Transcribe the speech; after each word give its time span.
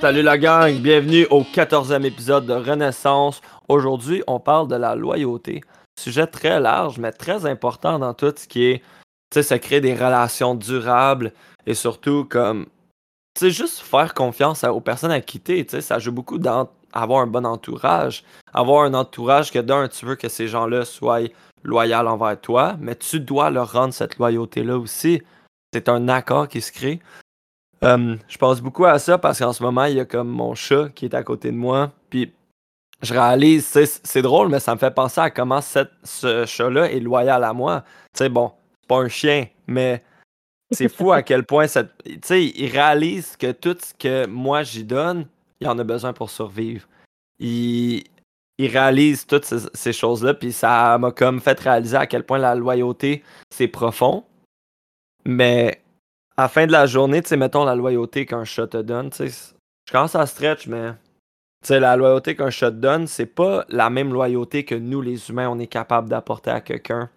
Salut 0.00 0.22
la 0.22 0.38
gang, 0.38 0.76
bienvenue 0.76 1.26
au 1.28 1.42
14e 1.42 2.04
épisode 2.04 2.46
de 2.46 2.52
Renaissance. 2.52 3.40
Aujourd'hui, 3.68 4.22
on 4.28 4.38
parle 4.38 4.68
de 4.68 4.76
la 4.76 4.94
loyauté. 4.94 5.60
Sujet 5.98 6.28
très 6.28 6.60
large, 6.60 7.00
mais 7.00 7.10
très 7.10 7.46
important 7.46 7.98
dans 7.98 8.14
tout 8.14 8.32
ce 8.36 8.46
qui 8.46 8.66
est, 8.66 8.78
tu 8.78 8.84
sais, 9.34 9.42
ça 9.42 9.58
crée 9.58 9.80
des 9.80 9.94
relations 9.94 10.54
durables 10.54 11.32
et 11.66 11.74
surtout 11.74 12.24
comme, 12.24 12.66
tu 13.34 13.46
sais, 13.46 13.50
juste 13.50 13.80
faire 13.80 14.14
confiance 14.14 14.62
aux 14.62 14.80
personnes 14.80 15.10
à 15.10 15.20
quitter, 15.20 15.66
tu 15.66 15.72
sais, 15.72 15.80
ça 15.80 15.98
joue 15.98 16.12
beaucoup 16.12 16.38
d'avoir 16.38 17.20
un 17.20 17.26
bon 17.26 17.44
entourage. 17.44 18.22
Avoir 18.54 18.84
un 18.84 18.94
entourage 18.94 19.50
que 19.50 19.58
d'un, 19.58 19.88
tu 19.88 20.06
veux 20.06 20.14
que 20.14 20.28
ces 20.28 20.46
gens-là 20.46 20.84
soient 20.84 21.26
loyaux 21.64 22.06
envers 22.06 22.40
toi, 22.40 22.76
mais 22.78 22.94
tu 22.94 23.18
dois 23.18 23.50
leur 23.50 23.72
rendre 23.72 23.92
cette 23.92 24.16
loyauté-là 24.18 24.78
aussi. 24.78 25.20
C'est 25.74 25.88
un 25.88 26.06
accord 26.06 26.46
qui 26.46 26.60
se 26.60 26.70
crée. 26.70 27.00
Euh, 27.84 28.16
je 28.28 28.38
pense 28.38 28.60
beaucoup 28.60 28.84
à 28.84 28.98
ça 28.98 29.18
parce 29.18 29.38
qu'en 29.38 29.52
ce 29.52 29.62
moment, 29.62 29.84
il 29.84 29.96
y 29.96 30.00
a 30.00 30.04
comme 30.04 30.28
mon 30.28 30.54
chat 30.54 30.88
qui 30.94 31.04
est 31.04 31.14
à 31.14 31.22
côté 31.22 31.50
de 31.50 31.56
moi. 31.56 31.92
Puis 32.10 32.32
je 33.02 33.12
réalise, 33.12 33.66
c'est 34.02 34.22
drôle, 34.22 34.48
mais 34.48 34.60
ça 34.60 34.74
me 34.74 34.80
fait 34.80 34.90
penser 34.90 35.20
à 35.20 35.30
comment 35.30 35.60
ce 35.60 36.44
chat-là 36.46 36.90
est 36.90 37.00
loyal 37.00 37.44
à 37.44 37.52
moi. 37.52 37.84
Tu 38.12 38.18
sais, 38.18 38.28
bon, 38.28 38.52
c'est 38.80 38.88
pas 38.88 38.96
un 38.98 39.08
chien, 39.08 39.46
mais 39.66 40.02
c'est 40.72 40.88
fou 40.88 41.12
à 41.12 41.22
quel 41.22 41.44
point 41.44 41.66
Tu 41.66 41.80
sais, 42.22 42.44
il 42.44 42.70
réalise 42.70 43.36
que 43.36 43.52
tout 43.52 43.76
ce 43.80 43.94
que 43.94 44.26
moi 44.26 44.64
j'y 44.64 44.84
donne, 44.84 45.26
il 45.60 45.68
en 45.68 45.78
a 45.78 45.84
besoin 45.84 46.12
pour 46.12 46.30
survivre. 46.30 46.86
Il, 47.38 48.02
il 48.58 48.66
réalise 48.66 49.24
toutes 49.26 49.44
ces, 49.44 49.58
ces 49.72 49.92
choses-là, 49.92 50.34
puis 50.34 50.52
ça 50.52 50.98
m'a 50.98 51.12
comme 51.12 51.40
fait 51.40 51.58
réaliser 51.60 51.96
à 51.96 52.06
quel 52.08 52.24
point 52.24 52.38
la 52.38 52.56
loyauté, 52.56 53.22
c'est 53.50 53.68
profond. 53.68 54.24
Mais 55.24 55.80
à 56.38 56.42
la 56.42 56.48
fin 56.48 56.68
de 56.68 56.72
la 56.72 56.86
journée, 56.86 57.20
tu 57.20 57.36
mettons 57.36 57.64
la 57.64 57.74
loyauté 57.74 58.24
qu'un 58.24 58.44
chat 58.44 58.68
te 58.68 58.76
donne, 58.76 59.10
je 59.18 59.92
commence 59.92 60.14
à 60.14 60.24
stretch, 60.24 60.68
mais 60.68 60.92
la 61.68 61.96
loyauté 61.96 62.36
qu'un 62.36 62.50
chat 62.50 62.70
te 62.70 62.76
donne, 62.76 63.08
c'est 63.08 63.26
pas 63.26 63.64
la 63.68 63.90
même 63.90 64.12
loyauté 64.12 64.64
que 64.64 64.76
nous, 64.76 65.00
les 65.00 65.30
humains, 65.30 65.48
on 65.48 65.58
est 65.58 65.66
capable 65.66 66.08
d'apporter 66.08 66.50
à 66.50 66.60
quelqu'un. 66.60 67.10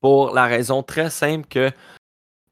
Pour 0.00 0.32
la 0.32 0.44
raison 0.44 0.84
très 0.84 1.10
simple 1.10 1.48
que 1.48 1.72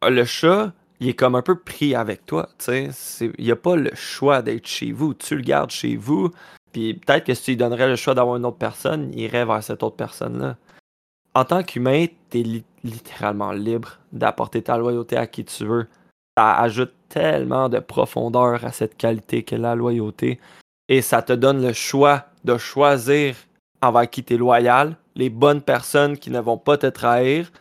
le 0.03 0.25
chat, 0.25 0.73
il 0.99 1.11
est 1.11 1.15
comme 1.15 1.37
un 1.37 1.43
peu 1.43 1.57
pris 1.57 1.95
avec 1.95 2.27
toi. 2.27 2.49
Il 2.69 2.91
n'y 3.39 3.53
a 3.53 3.57
pas 3.57 3.77
le 3.77 3.95
choix 3.95 4.43
d'être 4.43 4.67
chez 4.67 4.91
vous. 4.91 5.15
Tu 5.15 5.37
le 5.37 5.43
gardes 5.43 5.71
chez 5.71 5.95
vous, 5.95 6.33
puis 6.73 6.95
peut-être 6.95 7.27
que 7.27 7.35
si 7.35 7.45
tu 7.45 7.51
lui 7.53 7.59
donnerais 7.59 7.87
le 7.87 7.95
choix 7.95 8.15
d'avoir 8.15 8.39
une 8.39 8.45
autre 8.45 8.59
personne, 8.59 9.13
il 9.13 9.21
irait 9.21 9.45
vers 9.45 9.63
cette 9.63 9.85
autre 9.85 9.95
personne-là 9.95 10.57
en 11.37 11.45
tant 11.45 11.63
qu'humain, 11.63 12.07
tu 12.31 12.41
es 12.41 12.65
littéralement 12.83 13.53
libre 13.53 13.99
d'apporter 14.11 14.63
ta 14.63 14.79
loyauté 14.79 15.19
à 15.19 15.27
qui 15.27 15.45
tu 15.45 15.67
veux. 15.67 15.87
Ça 16.35 16.59
ajoute 16.59 16.95
tellement 17.11 17.69
de 17.69 17.79
profondeur 17.79 18.65
à 18.65 18.73
cette 18.73 18.97
qualité 18.97 19.43
qu'est 19.43 19.59
la 19.59 19.75
loyauté. 19.75 20.41
Et 20.89 21.03
ça 21.03 21.21
te 21.21 21.35
donne 21.35 21.61
le 21.61 21.75
choix 21.75 22.25
de 22.45 22.57
choisir 22.57 23.37
envers 23.83 24.09
qui 24.09 24.25
tu 24.25 24.33
es 24.33 24.37
loyal, 24.39 24.97
les 25.15 25.29
bonnes 25.29 25.61
personnes 25.61 26.17
qui 26.17 26.31
ne 26.31 26.41
vont 26.41 26.57
pas 26.57 26.79
te 26.79 26.87
trahir. 26.87 27.53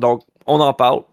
Donc, 0.00 0.24
on 0.46 0.58
en 0.58 0.74
parle. 0.74 1.04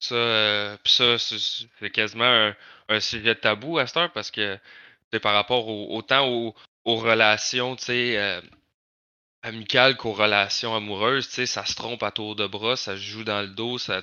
Ça, 0.00 0.14
euh, 0.16 0.76
ça 0.84 1.16
c'est 1.18 1.90
quasiment 1.90 2.52
un, 2.88 3.00
sujet 3.00 3.36
tabou 3.36 3.78
à 3.78 3.86
cette 3.86 3.98
heure 3.98 4.12
parce 4.12 4.32
que 4.32 4.58
c'est 5.12 5.20
par 5.20 5.34
rapport 5.34 5.68
au, 5.68 5.96
autant 5.96 6.28
aux, 6.28 6.96
relations, 6.96 7.76
tu 7.76 7.84
sais, 7.84 8.18
euh, 8.18 8.40
amicales 9.46 9.96
qu'aux 9.96 10.12
relations 10.12 10.74
amoureuses, 10.74 11.28
tu 11.28 11.34
sais, 11.34 11.46
ça 11.46 11.64
se 11.64 11.74
trompe 11.74 12.02
à 12.02 12.10
tour 12.10 12.34
de 12.34 12.46
bras, 12.46 12.76
ça 12.76 12.96
se 12.96 13.02
joue 13.02 13.24
dans 13.24 13.42
le 13.42 13.48
dos, 13.48 13.78
ça, 13.78 14.00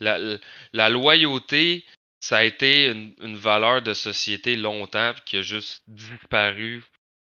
la, 0.00 0.88
loyauté, 0.88 1.84
ça 2.20 2.38
a 2.38 2.44
été 2.44 2.86
une, 2.86 3.36
valeur 3.36 3.82
de 3.82 3.94
société 3.94 4.56
longtemps, 4.56 5.14
qui 5.24 5.38
a 5.38 5.42
juste 5.42 5.82
disparu, 5.86 6.82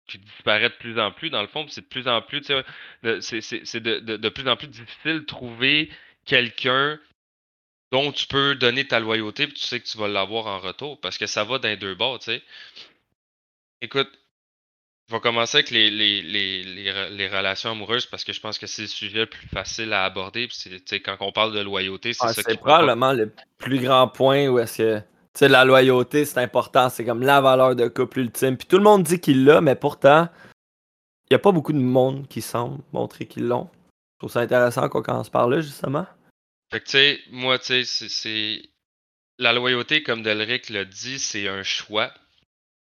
qui 0.08 0.20
disparaît 0.20 0.70
de 0.70 0.76
plus 0.76 1.00
en 1.00 1.12
plus, 1.12 1.32
dans 1.32 1.42
le 1.42 1.48
fond, 1.48 1.66
c'est 1.70 1.82
de 1.82 1.88
plus 1.88 2.08
en 2.08 2.22
plus, 2.22 2.44
c'est 2.44 3.80
de, 3.80 4.00
de, 4.00 4.30
plus 4.30 4.48
en 4.48 4.56
plus 4.56 4.68
difficile 4.68 5.20
de 5.22 5.26
trouver 5.26 5.90
quelqu'un 6.26 7.00
dont 7.92 8.12
tu 8.12 8.28
peux 8.28 8.56
donner 8.56 8.88
ta 8.88 9.00
loyauté, 9.00 9.48
puis 9.48 9.56
tu 9.56 9.66
sais 9.66 9.80
que 9.80 9.88
tu 9.88 9.98
vas 9.98 10.08
l'avoir 10.08 10.48
en 10.48 10.60
retour, 10.60 11.00
parce 11.02 11.18
que 11.18 11.26
ça 11.26 11.44
va 11.44 11.60
les 11.64 11.78
deux 11.78 11.96
bords, 11.96 12.20
tu 12.20 12.26
sais. 12.26 12.44
Écoute, 13.82 14.10
je 15.10 15.16
vais 15.16 15.20
commencer 15.20 15.58
avec 15.58 15.70
les, 15.70 15.90
les, 15.90 16.22
les, 16.22 16.64
les, 16.64 17.28
relations 17.28 17.72
amoureuses 17.72 18.06
parce 18.06 18.24
que 18.24 18.32
je 18.32 18.40
pense 18.40 18.58
que 18.58 18.68
c'est 18.68 18.84
le 18.84 18.88
sujet 18.88 19.20
le 19.20 19.26
plus 19.26 19.48
facile 19.48 19.92
à 19.92 20.06
aborder. 20.06 20.48
quand 21.04 21.18
on 21.20 21.32
parle 21.32 21.54
de 21.54 21.60
loyauté, 21.60 22.14
c'est 22.14 22.28
ça 22.28 22.34
C'est 22.34 22.58
probablement 22.58 23.12
le 23.12 23.34
plus 23.58 23.80
grand 23.80 24.08
point 24.08 24.48
où 24.48 24.60
est-ce 24.60 24.78
que 24.78 25.02
la 25.42 25.66
loyauté, 25.66 26.26
c'est 26.26 26.40
important. 26.40 26.90
C'est 26.90 27.06
comme 27.06 27.22
la 27.22 27.42
valeur 27.42 27.76
de 27.76 27.88
couple 27.88 28.20
ultime. 28.20 28.58
Puis 28.58 28.68
tout 28.68 28.78
le 28.78 28.84
monde 28.84 29.04
dit 29.04 29.20
qu'il 29.20 29.46
l'a, 29.46 29.62
mais 29.62 29.76
pourtant, 29.76 30.30
il 31.30 31.34
n'y 31.34 31.36
a 31.36 31.40
pas 31.40 31.52
beaucoup 31.52 31.74
de 31.74 31.80
monde 31.80 32.28
qui 32.28 32.42
semble 32.42 32.82
montrer 32.94 33.26
qu'ils 33.26 33.48
l'ont. 33.48 33.70
Je 34.14 34.20
trouve 34.20 34.32
ça 34.32 34.42
intéressant 34.42 34.88
qu'on 34.90 35.02
commence 35.02 35.30
par 35.30 35.50
là, 35.50 35.60
justement. 35.60 36.06
Fait 36.72 36.80
que, 36.80 36.86
tu 36.86 36.92
sais, 36.92 37.20
moi, 37.32 37.60
tu 37.60 37.84
sais, 37.84 38.08
c'est. 38.10 38.62
La 39.40 39.52
loyauté, 39.52 40.04
comme 40.04 40.22
Delric 40.22 40.70
l'a 40.70 40.86
dit, 40.86 41.18
c'est 41.18 41.48
un 41.48 41.64
choix. 41.64 42.14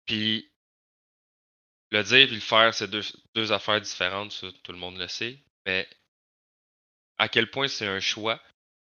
Puis 0.07 0.49
le 1.91 2.03
dire 2.03 2.19
et 2.19 2.27
le 2.27 2.41
faire, 2.41 2.75
c'est 2.75 2.91
deux, 2.91 3.53
affaires 3.53 3.81
différentes, 3.81 4.45
tout 4.63 4.73
le 4.73 4.79
monde 4.79 4.99
le 4.99 5.09
sait. 5.09 5.39
Mais 5.67 5.89
à 7.19 7.29
quel 7.29 7.51
point 7.51 7.69
c'est 7.69 7.87
un 7.87 8.01
choix, 8.01 8.41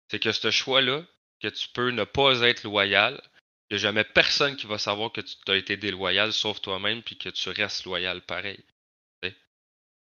c'est 0.10 0.20
que 0.20 0.32
ce 0.32 0.52
choix-là, 0.52 1.04
que 1.42 1.48
tu 1.48 1.70
peux 1.70 1.92
ne 1.92 2.04
pas 2.04 2.42
être 2.42 2.64
loyal, 2.64 3.22
il 3.70 3.76
n'y 3.76 3.80
a 3.80 3.84
jamais 3.84 4.04
personne 4.04 4.56
qui 4.56 4.68
va 4.68 4.78
savoir 4.78 5.12
que 5.12 5.22
tu 5.22 5.36
as 5.48 5.56
été 5.56 5.78
déloyal 5.78 6.34
sauf 6.34 6.60
toi-même, 6.62 7.04
puis 7.04 7.18
que 7.18 7.30
tu 7.30 7.50
restes 7.50 7.86
loyal 7.86 8.22
pareil. 8.22 8.64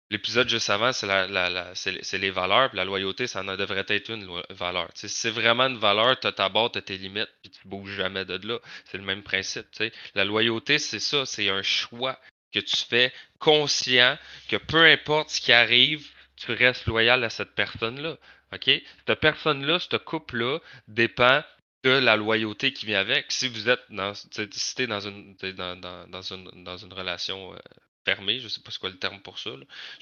L'épisode 0.09 0.49
juste 0.49 0.71
avant, 0.71 0.93
c'est 0.93 2.19
les 2.19 2.31
valeurs, 2.31 2.69
puis 2.69 2.77
la 2.77 2.85
loyauté, 2.85 3.27
ça 3.27 3.41
en 3.41 3.57
devrait 3.57 3.87
être 3.89 4.11
une 4.11 4.41
valeur. 4.51 4.89
c'est 4.95 5.31
vraiment 5.31 5.65
une 5.65 5.79
valeur, 5.79 6.21
tu 6.21 6.29
as 6.29 6.33
ta 6.33 6.49
tu 6.73 6.83
tes 6.83 6.97
limites, 6.97 7.33
puis 7.43 7.51
tu 7.51 7.67
bouges 7.67 7.97
jamais 7.97 8.25
de 8.25 8.37
là. 8.47 8.61
C'est 8.85 8.99
le 8.99 9.05
même 9.05 9.25
principe. 9.25 9.67
La 10.15 10.25
loyauté, 10.25 10.79
c'est 10.79 11.01
ça, 11.01 11.27
c'est 11.27 11.49
un 11.49 11.63
choix 11.63 12.21
que 12.57 12.67
tu 12.67 12.77
fais 12.77 13.13
conscient 13.39 14.19
que 14.49 14.57
peu 14.57 14.85
importe 14.85 15.31
ce 15.31 15.41
qui 15.41 15.53
arrive, 15.53 16.07
tu 16.37 16.53
restes 16.53 16.87
loyal 16.87 17.23
à 17.25 17.31
cette 17.31 17.55
personne-là. 17.55 18.17
OK? 18.53 18.71
Cette 19.07 19.21
personne-là, 19.21 19.79
ce 19.79 19.97
couple-là, 19.97 20.59
dépend 20.89 21.43
de 21.85 21.91
la 21.91 22.17
loyauté 22.17 22.73
qui 22.73 22.87
vient 22.87 23.01
avec. 23.01 23.27
Si 23.31 23.49
vous 23.49 23.69
êtes 23.69 23.83
dans, 23.91 24.13
si 24.15 24.87
dans, 24.87 25.01
une, 25.01 25.37
dans, 25.55 25.77
dans, 25.77 26.07
dans, 26.09 26.23
une, 26.23 26.65
dans 26.65 26.77
une 26.77 26.93
relation 26.93 27.53
euh, 27.53 27.59
fermée, 28.05 28.39
je 28.39 28.45
ne 28.45 28.49
sais 28.49 28.61
pas 28.61 28.71
ce 28.71 28.79
quoi 28.79 28.91
le 28.91 28.99
terme 28.99 29.21
pour 29.21 29.39
ça. 29.39 29.51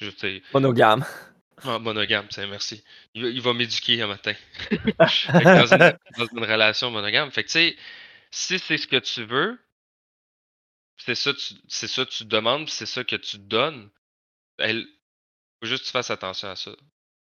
Je, 0.00 0.10
monogame. 0.52 1.04
Ah, 1.62 1.78
monogame, 1.78 2.26
merci. 2.48 2.82
Il, 3.14 3.40
va 3.40 3.52
m'éduquer 3.52 4.00
un 4.02 4.06
matin. 4.08 4.34
dans, 4.98 5.66
une, 5.66 5.98
dans, 6.18 6.26
une, 6.26 6.44
relation 6.44 6.90
monogame. 6.90 7.30
Fait 7.30 7.44
que, 7.44 7.48
tu 7.48 7.52
sais, 7.52 7.76
si 8.30 8.58
c'est 8.58 8.78
ce 8.78 8.88
que 8.88 8.96
tu 8.96 9.24
veux, 9.24 9.58
c'est 11.04 11.14
ça, 11.14 11.32
ça 11.68 12.06
tu 12.06 12.24
demandes, 12.24 12.68
c'est 12.70 12.86
ça 12.86 13.04
que 13.04 13.16
tu 13.16 13.38
donnes. 13.38 13.90
Il 14.58 14.88
faut 15.60 15.66
juste 15.68 15.82
que 15.82 15.86
tu 15.86 15.92
fasses 15.92 16.10
attention 16.10 16.48
à 16.48 16.56
ça. 16.56 16.74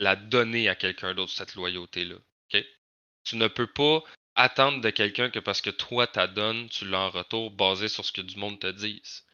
La 0.00 0.16
donner 0.16 0.68
à 0.68 0.74
quelqu'un 0.74 1.14
d'autre, 1.14 1.32
cette 1.32 1.54
loyauté-là. 1.54 2.16
Tu 3.24 3.36
ne 3.36 3.48
peux 3.48 3.66
pas 3.66 4.02
attendre 4.34 4.80
de 4.80 4.90
quelqu'un 4.90 5.30
que 5.30 5.38
parce 5.38 5.60
que 5.60 5.70
toi, 5.70 6.06
tu 6.06 6.20
donnes, 6.34 6.68
tu 6.68 6.88
l'as 6.88 7.00
en 7.00 7.10
retour 7.10 7.50
basé 7.50 7.88
sur 7.88 8.04
ce 8.04 8.12
que 8.12 8.22
du 8.22 8.36
monde 8.36 8.58
te 8.58 8.66
dise. 8.66 9.24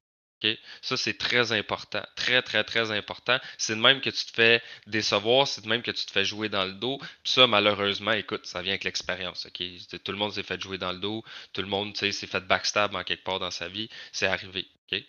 Ça, 0.82 0.96
c'est 0.96 1.16
très 1.18 1.52
important. 1.52 2.02
Très, 2.14 2.42
très, 2.42 2.64
très 2.64 2.90
important. 2.90 3.38
C'est 3.58 3.74
de 3.74 3.80
même 3.80 4.00
que 4.00 4.10
tu 4.10 4.24
te 4.26 4.32
fais 4.32 4.62
décevoir, 4.86 5.48
c'est 5.48 5.62
de 5.62 5.68
même 5.68 5.82
que 5.82 5.90
tu 5.90 6.04
te 6.06 6.10
fais 6.10 6.24
jouer 6.24 6.48
dans 6.48 6.64
le 6.64 6.72
dos. 6.72 6.98
Puis 7.22 7.32
ça, 7.32 7.46
malheureusement, 7.46 8.12
écoute, 8.12 8.46
ça 8.46 8.62
vient 8.62 8.72
avec 8.72 8.84
l'expérience. 8.84 9.46
Tout 9.52 10.12
le 10.12 10.18
monde 10.18 10.32
s'est 10.32 10.42
fait 10.42 10.60
jouer 10.60 10.78
dans 10.78 10.92
le 10.92 10.98
dos. 10.98 11.24
Tout 11.52 11.62
le 11.62 11.68
monde 11.68 11.96
s'est 11.96 12.12
fait 12.12 12.40
backstab 12.40 12.94
en 12.94 13.04
quelque 13.04 13.24
part 13.24 13.38
dans 13.38 13.50
sa 13.50 13.68
vie. 13.68 13.88
C'est 14.12 14.26
arrivé. 14.26 14.66
OK? 14.92 15.02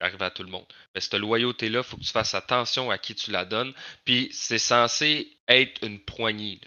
Arrivé 0.00 0.24
à 0.24 0.30
tout 0.30 0.42
le 0.42 0.50
monde. 0.50 0.66
Mais 0.94 1.00
cette 1.00 1.14
loyauté-là, 1.14 1.80
il 1.80 1.84
faut 1.84 1.96
que 1.96 2.02
tu 2.02 2.10
fasses 2.10 2.34
attention 2.34 2.90
à 2.90 2.98
qui 2.98 3.14
tu 3.14 3.30
la 3.30 3.44
donnes. 3.44 3.72
Puis 4.04 4.28
c'est 4.32 4.58
censé 4.58 5.36
être 5.48 5.84
une 5.84 6.00
poignée. 6.00 6.60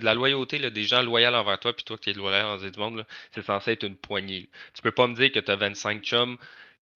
la 0.00 0.14
loyauté 0.14 0.58
là, 0.58 0.70
des 0.70 0.84
gens 0.84 1.02
loyaux 1.02 1.34
envers 1.34 1.58
toi, 1.58 1.74
puis 1.74 1.84
toi 1.84 1.98
qui 1.98 2.10
es 2.10 2.12
loyal 2.12 2.46
envers 2.46 2.70
du 2.70 2.78
monde, 2.78 3.06
c'est 3.32 3.44
censé 3.44 3.72
être 3.72 3.84
une 3.84 3.96
poignée. 3.96 4.48
Tu 4.74 4.82
peux 4.82 4.92
pas 4.92 5.06
me 5.06 5.14
dire 5.14 5.32
que 5.32 5.40
tu 5.40 5.50
as 5.50 5.56
25 5.56 6.02
chums, 6.04 6.38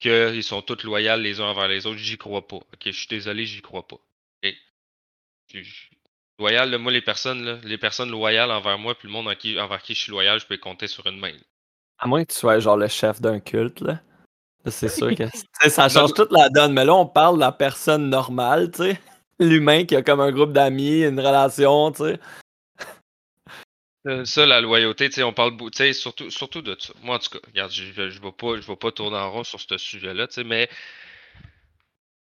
qu'ils 0.03 0.43
sont 0.43 0.63
tous 0.63 0.83
loyaux 0.83 1.17
les 1.17 1.41
uns 1.41 1.45
envers 1.45 1.69
les 1.69 1.87
autres, 1.87 1.99
j'y 1.99 2.19
crois 2.19 2.47
pas. 2.47 2.57
Ok, 2.57 2.83
je 2.87 2.91
suis 2.91 3.07
désolé, 3.07 3.47
j'y 3.47 3.63
crois 3.63 3.87
pas. 3.87 3.99
Loyal, 6.39 6.77
moi, 6.79 6.91
les 6.91 7.03
personnes, 7.03 7.61
les 7.63 7.79
personnes 7.79 8.11
loyales 8.11 8.51
envers 8.51 8.79
moi, 8.79 8.95
puis 8.95 9.07
le 9.07 9.13
monde 9.13 9.29
envers 9.29 9.83
qui 9.83 9.95
je 9.95 10.01
suis 10.01 10.11
loyal, 10.11 10.41
je 10.41 10.47
peux 10.47 10.57
compter 10.57 10.89
sur 10.89 11.07
une 11.07 11.19
main. 11.19 11.33
À 11.99 12.09
moins 12.09 12.25
que 12.25 12.33
tu 12.33 12.39
sois 12.39 12.59
genre 12.59 12.77
le 12.77 12.89
chef 12.89 13.21
d'un 13.21 13.39
culte, 13.39 13.81
là. 13.81 14.01
C'est 14.67 14.89
sûr 14.89 15.15
que 15.15 15.25
ça 15.69 15.89
change 15.89 16.15
toute 16.15 16.33
la 16.33 16.49
donne, 16.49 16.73
mais 16.73 16.85
là, 16.85 16.95
on 16.95 17.07
parle 17.07 17.37
de 17.37 17.41
la 17.41 17.53
personne 17.53 18.09
normale, 18.09 18.71
tu 18.73 18.83
sais. 18.83 19.01
L'humain 19.39 19.85
qui 19.85 19.95
a 19.95 20.03
comme 20.03 20.21
un 20.21 20.33
groupe 20.33 20.53
d'amis, 20.53 21.03
une 21.03 21.21
relation, 21.21 21.93
tu 21.93 22.05
sais. 22.05 22.21
Euh, 24.09 24.25
ça, 24.25 24.47
la 24.47 24.61
loyauté, 24.61 25.09
on 25.23 25.33
parle 25.33 25.57
surtout, 25.95 26.29
surtout 26.31 26.61
de 26.63 26.77
ça. 26.79 26.93
Moi, 27.03 27.17
en 27.17 27.19
tout 27.21 27.31
cas, 27.31 27.39
regarde, 27.47 27.71
je 27.73 27.85
ne 27.85 28.09
vais, 28.09 28.33
pas, 28.33 28.57
je 28.61 28.67
vais 28.67 28.77
pas 28.77 28.91
tourner 28.91 29.17
en 29.17 29.31
rond 29.31 29.45
sur 29.45 29.61
ce 29.61 29.79
sujet-là, 29.79 30.27
mais 30.45 30.69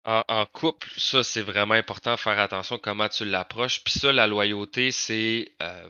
en, 0.05 0.47
couple, 0.47 0.89
ça, 0.97 1.23
c'est 1.23 1.43
vraiment 1.43 1.75
important, 1.75 2.17
faire 2.17 2.39
attention 2.39 2.79
comment 2.79 3.09
tu 3.09 3.25
l'approches. 3.25 3.85
Puis 3.85 3.99
ça, 3.99 4.13
la 4.13 4.27
loyauté, 4.27 4.91
c'est 4.91 5.53
euh, 5.63 5.89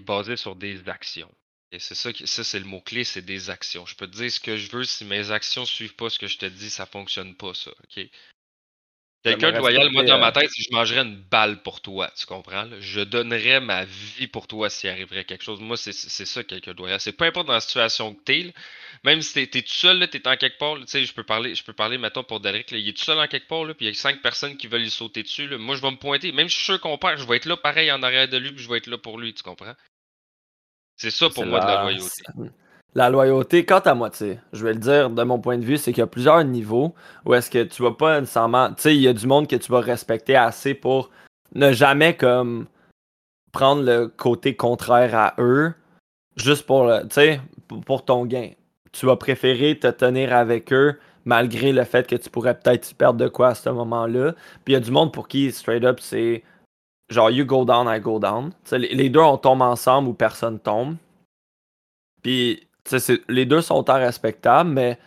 basé 0.00 0.36
sur 0.36 0.56
des 0.56 0.88
actions. 0.88 1.32
Et 1.72 1.78
c'est 1.78 1.94
ça, 1.94 2.10
ça 2.24 2.44
c'est 2.44 2.58
le 2.58 2.64
mot-clé, 2.64 3.04
c'est 3.04 3.22
des 3.22 3.50
actions. 3.50 3.86
Je 3.86 3.94
peux 3.94 4.06
te 4.06 4.16
dire 4.16 4.30
ce 4.30 4.40
que 4.40 4.56
je 4.56 4.70
veux, 4.72 4.84
si 4.84 5.04
mes 5.04 5.30
actions 5.30 5.64
suivent 5.64 5.94
pas 5.94 6.10
ce 6.10 6.18
que 6.18 6.26
je 6.26 6.38
te 6.38 6.46
dis, 6.46 6.70
ça 6.70 6.86
fonctionne 6.86 7.36
pas, 7.36 7.54
ça, 7.54 7.70
OK? 7.70 8.08
Quelqu'un 9.22 9.52
de 9.52 9.58
loyal, 9.58 9.90
moi, 9.90 10.02
dans 10.04 10.18
ma 10.18 10.28
euh 10.28 10.32
tête, 10.32 10.50
si 10.50 10.62
je 10.62 10.72
mangerais 10.72 11.02
une 11.02 11.16
balle 11.16 11.62
pour 11.62 11.82
toi, 11.82 12.10
tu 12.16 12.24
comprends? 12.24 12.66
Je 12.80 13.02
donnerais 13.02 13.60
ma 13.60 13.84
vie 13.84 14.26
pour 14.26 14.46
toi 14.46 14.70
s'il 14.70 14.88
arriverait 14.88 15.24
quelque 15.24 15.44
chose. 15.44 15.60
Moi, 15.60 15.76
c'est 15.76 15.92
ça, 15.92 16.42
quelqu'un 16.42 16.72
de 16.72 16.78
loyal. 16.78 16.98
C'est 17.00 17.12
peu 17.12 17.26
importe 17.26 17.46
dans 17.46 17.52
la 17.52 17.60
situation 17.60 18.14
que 18.14 18.22
t'es, 18.22 18.54
même 19.04 19.20
si 19.20 19.34
t'es 19.34 19.58
es 19.58 19.62
tout 19.62 19.68
seul, 19.68 20.08
t'es 20.08 20.26
en 20.26 20.36
quelque 20.36 20.56
part, 20.56 20.76
tu 20.78 20.86
sais, 20.86 21.04
je 21.04 21.12
peux 21.12 21.22
parler, 21.22 21.54
je 21.54 21.62
peux 21.62 21.74
parler, 21.74 21.98
mettons, 21.98 22.24
pour 22.24 22.40
Derek, 22.40 22.70
il 22.72 22.88
est 22.88 22.96
tout 22.96 23.04
seul 23.04 23.18
en 23.18 23.26
quelque 23.26 23.46
part, 23.46 23.66
puis 23.66 23.86
il 23.86 23.88
y 23.88 23.90
a 23.90 23.94
cinq 23.94 24.22
personnes 24.22 24.56
qui 24.56 24.68
veulent 24.68 24.80
lui 24.80 24.90
sauter 24.90 25.22
dessus, 25.22 25.48
moi, 25.58 25.76
je 25.76 25.82
vais 25.82 25.90
me 25.90 25.96
pointer. 25.96 26.32
Même 26.32 26.48
si 26.48 26.54
je 26.54 26.62
suis 26.62 26.72
sûr 26.72 26.80
qu'on 26.80 26.96
perd, 26.96 27.18
je 27.18 27.26
vais 27.26 27.36
être 27.36 27.44
là 27.44 27.58
pareil 27.58 27.92
en 27.92 28.02
arrière 28.02 28.26
de 28.26 28.38
lui, 28.38 28.52
puis 28.52 28.62
je 28.62 28.70
vais 28.70 28.78
être 28.78 28.86
là 28.86 28.96
pour 28.96 29.18
lui, 29.18 29.34
tu 29.34 29.42
comprends? 29.42 29.74
C'est 30.96 31.10
ça 31.10 31.28
pour 31.28 31.44
moi 31.44 31.60
de 31.60 31.66
la 31.66 31.82
loyauté. 31.82 32.22
La 32.94 33.08
loyauté, 33.08 33.64
quant 33.64 33.78
à 33.78 33.94
moi, 33.94 34.10
je 34.18 34.64
vais 34.64 34.72
le 34.72 34.80
dire 34.80 35.10
de 35.10 35.22
mon 35.22 35.38
point 35.38 35.58
de 35.58 35.64
vue, 35.64 35.76
c'est 35.76 35.92
qu'il 35.92 36.00
y 36.00 36.02
a 36.02 36.08
plusieurs 36.08 36.42
niveaux 36.42 36.92
où 37.24 37.34
est-ce 37.34 37.48
que 37.48 37.62
tu 37.62 37.82
vas 37.82 37.92
pas 37.92 38.20
nécessairement. 38.20 38.70
Tu 38.70 38.82
sais, 38.82 38.96
il 38.96 39.02
y 39.02 39.08
a 39.08 39.12
du 39.12 39.26
monde 39.28 39.46
que 39.46 39.56
tu 39.56 39.70
vas 39.70 39.80
respecter 39.80 40.34
assez 40.34 40.74
pour 40.74 41.10
ne 41.54 41.72
jamais 41.72 42.16
comme 42.16 42.66
prendre 43.52 43.82
le 43.82 44.08
côté 44.08 44.56
contraire 44.56 45.14
à 45.14 45.34
eux 45.38 45.72
juste 46.36 46.66
pour, 46.66 46.90
pour 47.86 48.04
ton 48.04 48.26
gain. 48.26 48.50
Tu 48.92 49.06
vas 49.06 49.16
préférer 49.16 49.78
te 49.78 49.86
tenir 49.88 50.32
avec 50.32 50.72
eux 50.72 50.98
malgré 51.24 51.72
le 51.72 51.84
fait 51.84 52.08
que 52.08 52.16
tu 52.16 52.28
pourrais 52.28 52.58
peut-être 52.58 52.92
perdre 52.94 53.18
de 53.20 53.28
quoi 53.28 53.48
à 53.48 53.54
ce 53.54 53.68
moment-là. 53.70 54.32
Puis 54.64 54.72
il 54.72 54.72
y 54.72 54.76
a 54.76 54.80
du 54.80 54.90
monde 54.90 55.12
pour 55.12 55.28
qui, 55.28 55.52
straight 55.52 55.84
up, 55.84 56.00
c'est 56.00 56.42
genre 57.08 57.30
you 57.30 57.44
go 57.44 57.64
down, 57.64 57.86
I 57.88 58.00
go 58.00 58.18
down. 58.18 58.52
les 58.72 59.10
deux, 59.10 59.20
on 59.20 59.36
tombe 59.36 59.62
ensemble 59.62 60.08
ou 60.08 60.14
personne 60.14 60.58
tombe. 60.58 60.96
Puis 62.22 62.68
les 63.28 63.46
deux 63.46 63.60
sont 63.60 63.82
tant 63.82 63.94
respectables, 63.94 64.70
mais 64.70 64.98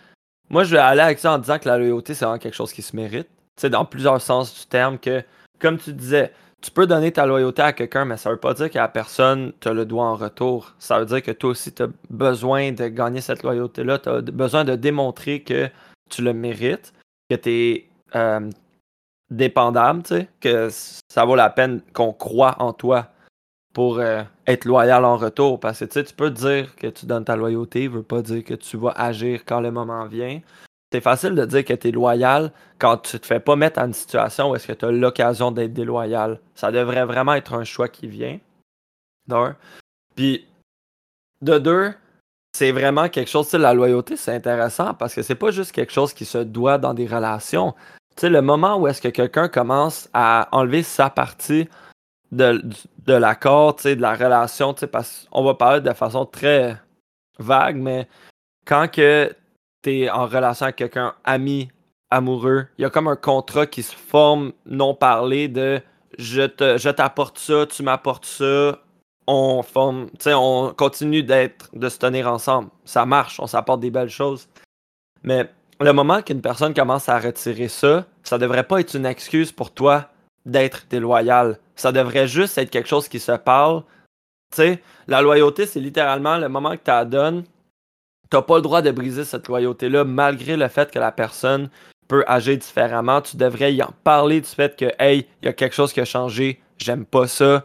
moi, 0.50 0.64
je 0.64 0.72
vais 0.72 0.82
aller 0.82 1.02
avec 1.02 1.20
ça 1.20 1.34
en 1.34 1.38
disant 1.38 1.60
que 1.60 1.68
la 1.68 1.78
loyauté, 1.78 2.14
c'est 2.14 2.26
vraiment 2.26 2.40
quelque 2.40 2.56
chose 2.56 2.74
qui 2.74 2.82
se 2.82 2.96
mérite. 2.96 3.28
Dans 3.64 3.86
plusieurs 3.86 4.22
sens 4.22 4.60
du 4.60 4.66
terme 4.68 4.98
que, 4.98 5.24
comme 5.60 5.78
tu 5.78 5.94
disais, 5.94 6.34
tu 6.62 6.72
peux 6.72 6.88
donner 6.88 7.12
ta 7.12 7.26
loyauté 7.26 7.62
à 7.62 7.74
quelqu'un, 7.74 8.06
mais 8.06 8.18
ça 8.18 8.30
veut 8.30 8.38
pas 8.38 8.54
dire 8.54 8.70
que 8.70 8.78
la 8.78 8.88
personne 8.88 9.52
te 9.60 9.70
le 9.70 9.86
doit 9.86 10.06
en 10.06 10.16
retour. 10.16 10.74
Ça 10.80 11.00
veut 11.00 11.06
dire 11.06 11.22
que 11.22 11.32
toi 11.32 11.52
aussi, 11.52 11.74
tu 11.74 11.84
as 11.84 11.88
besoin 12.10 12.72
de 12.72 12.88
gagner 12.88 13.22
cette 13.22 13.44
loyauté-là. 13.44 14.00
Tu 14.00 14.10
as 14.10 14.22
besoin 14.22 14.64
de 14.64 14.76
démontrer 14.76 15.42
que 15.42 15.70
tu 16.10 16.22
le 16.22 16.34
mérites, 16.34 16.94
que 17.30 17.36
tu 17.36 17.50
es 17.50 17.90
euh, 18.16 18.50
dépendable, 19.30 20.04
que 20.40 20.70
ça 20.72 21.26
vaut 21.26 21.36
la 21.36 21.50
peine 21.50 21.82
qu'on 21.94 22.14
croit 22.14 22.56
en 22.60 22.74
toi 22.74 23.10
pour 23.74 24.00
euh, 24.00 24.24
être 24.48 24.66
loyal 24.66 25.04
en 25.04 25.18
retour. 25.18 25.60
Parce 25.60 25.80
que 25.80 26.00
tu 26.00 26.14
peux 26.14 26.30
dire 26.30 26.76
que 26.76 26.88
tu 26.88 27.06
donnes 27.06 27.26
ta 27.26 27.36
loyauté, 27.36 27.88
veut 27.88 28.04
pas 28.04 28.22
dire 28.22 28.44
que 28.44 28.54
tu 28.54 28.78
vas 28.78 28.92
agir 28.92 29.44
quand 29.46 29.60
le 29.60 29.72
moment 29.72 30.06
vient. 30.06 30.40
C'est 30.92 31.02
facile 31.02 31.34
de 31.34 31.44
dire 31.46 31.66
que 31.66 31.74
tu 31.74 31.88
es 31.88 31.92
loyal 31.92 32.52
quand 32.78 32.98
tu 32.98 33.20
te 33.20 33.26
fais 33.26 33.40
pas 33.40 33.56
mettre 33.56 33.82
en 33.82 33.88
une 33.88 33.94
situation 33.94 34.52
où 34.52 34.56
est-ce 34.56 34.68
que 34.68 34.74
tu 34.74 34.86
as 34.86 34.92
l'occasion 34.92 35.52
d'être 35.52 35.74
déloyal. 35.74 36.40
Ça 36.54 36.72
devrait 36.72 37.06
vraiment 37.06 37.34
être 37.34 37.56
un 37.56 37.64
choix 37.64 37.90
qui 37.90 38.08
vient. 38.08 38.40
D'un. 39.28 39.56
Puis, 40.16 40.46
de 41.42 41.58
deux, 41.58 41.94
c'est 42.56 42.72
vraiment 42.72 43.10
quelque 43.10 43.30
chose, 43.30 43.50
tu 43.50 43.58
la 43.58 43.74
loyauté, 43.74 44.16
c'est 44.16 44.36
intéressant 44.36 44.94
parce 44.94 45.16
que 45.16 45.24
c'est 45.24 45.34
pas 45.34 45.50
juste 45.50 45.72
quelque 45.72 45.92
chose 45.92 46.14
qui 46.14 46.26
se 46.26 46.38
doit 46.38 46.78
dans 46.78 46.94
des 46.94 47.08
relations. 47.08 47.74
Tu 48.16 48.22
sais, 48.22 48.30
le 48.30 48.44
moment 48.44 48.78
où 48.78 48.88
est-ce 48.88 49.02
que 49.02 49.08
quelqu'un 49.08 49.48
commence 49.48 50.08
à 50.14 50.48
enlever 50.52 50.84
sa 50.84 51.10
partie 51.10 51.68
de, 52.36 52.64
de 53.06 53.14
l'accord, 53.14 53.76
de 53.76 53.94
la 53.96 54.16
relation, 54.16 54.74
parce 54.92 55.28
qu'on 55.32 55.44
va 55.44 55.54
parler 55.54 55.82
de 55.82 55.94
façon 55.94 56.26
très 56.26 56.78
vague, 57.40 57.78
mais 57.78 58.08
quand 58.66 58.88
que 58.92 59.36
tu 59.82 60.02
es 60.02 60.10
en 60.10 60.26
relation 60.26 60.66
avec 60.66 60.78
quelqu'un 60.78 61.14
ami, 61.24 61.70
amoureux, 62.10 62.68
il 62.78 62.84
y 62.84 62.86
a 62.86 62.90
comme 62.90 63.08
un 63.08 63.16
contrat 63.16 63.66
qui 63.66 63.84
se 63.84 63.96
forme 63.96 64.54
non 64.66 64.94
parlé 64.94 65.48
de 65.48 65.82
je 66.20 66.44
te 66.44 66.78
je 66.78 66.90
t'apporte 66.90 67.40
ça, 67.40 67.66
tu 67.66 67.82
m'apportes 67.82 68.26
ça, 68.26 68.80
on 69.28 69.64
forme, 69.64 70.08
on 70.28 70.74
continue 70.78 71.24
d'être 71.24 71.70
de 71.74 71.90
se 71.90 71.98
tenir 71.98 72.28
ensemble. 72.28 72.70
Ça 72.86 73.06
marche, 73.06 73.40
on 73.40 73.48
s'apporte 73.48 73.80
des 73.80 73.92
belles 73.92 74.10
choses. 74.10 74.48
Mais 75.24 75.50
le 75.80 75.92
moment 75.92 76.22
qu'une 76.22 76.42
personne 76.42 76.74
commence 76.74 77.10
à 77.10 77.20
retirer 77.20 77.68
ça, 77.68 78.06
ça 78.24 78.38
devrait 78.38 78.64
pas 78.64 78.80
être 78.80 78.94
une 78.96 79.06
excuse 79.06 79.52
pour 79.52 79.72
toi 79.72 80.10
d'être 80.46 80.86
déloyal. 80.90 81.60
Ça 81.76 81.92
devrait 81.92 82.28
juste 82.28 82.58
être 82.58 82.70
quelque 82.70 82.90
chose 82.90 83.08
qui 83.08 83.20
se 83.20 83.32
parle. 83.32 83.84
Tu 84.52 84.58
sais, 84.58 84.84
la 85.08 85.22
loyauté, 85.22 85.66
c'est 85.66 85.80
littéralement 85.80 86.38
le 86.38 86.50
moment 86.50 86.72
que 86.72 86.84
tu 86.84 86.92
la 86.92 87.06
donnes. 87.06 87.44
Tu 88.32 88.42
pas 88.42 88.56
le 88.56 88.62
droit 88.62 88.82
de 88.82 88.92
briser 88.92 89.26
cette 89.26 89.48
loyauté-là, 89.48 90.04
malgré 90.04 90.58
le 90.58 90.68
fait 90.68 90.92
que 90.92 91.00
la 91.00 91.12
personne 91.12 91.70
peut 92.08 92.24
agir 92.28 92.58
différemment. 92.58 93.22
Tu 93.22 93.38
devrais 93.38 93.74
y 93.74 93.84
en 93.84 93.94
parler 94.04 94.42
du 94.42 94.48
fait 94.48 94.76
que, 94.76 94.92
hey, 95.00 95.28
il 95.42 95.46
y 95.46 95.50
a 95.50 95.54
quelque 95.54 95.76
chose 95.76 95.94
qui 95.94 96.02
a 96.02 96.06
changé, 96.06 96.62
j'aime 96.78 97.06
pas 97.06 97.28
ça. 97.28 97.64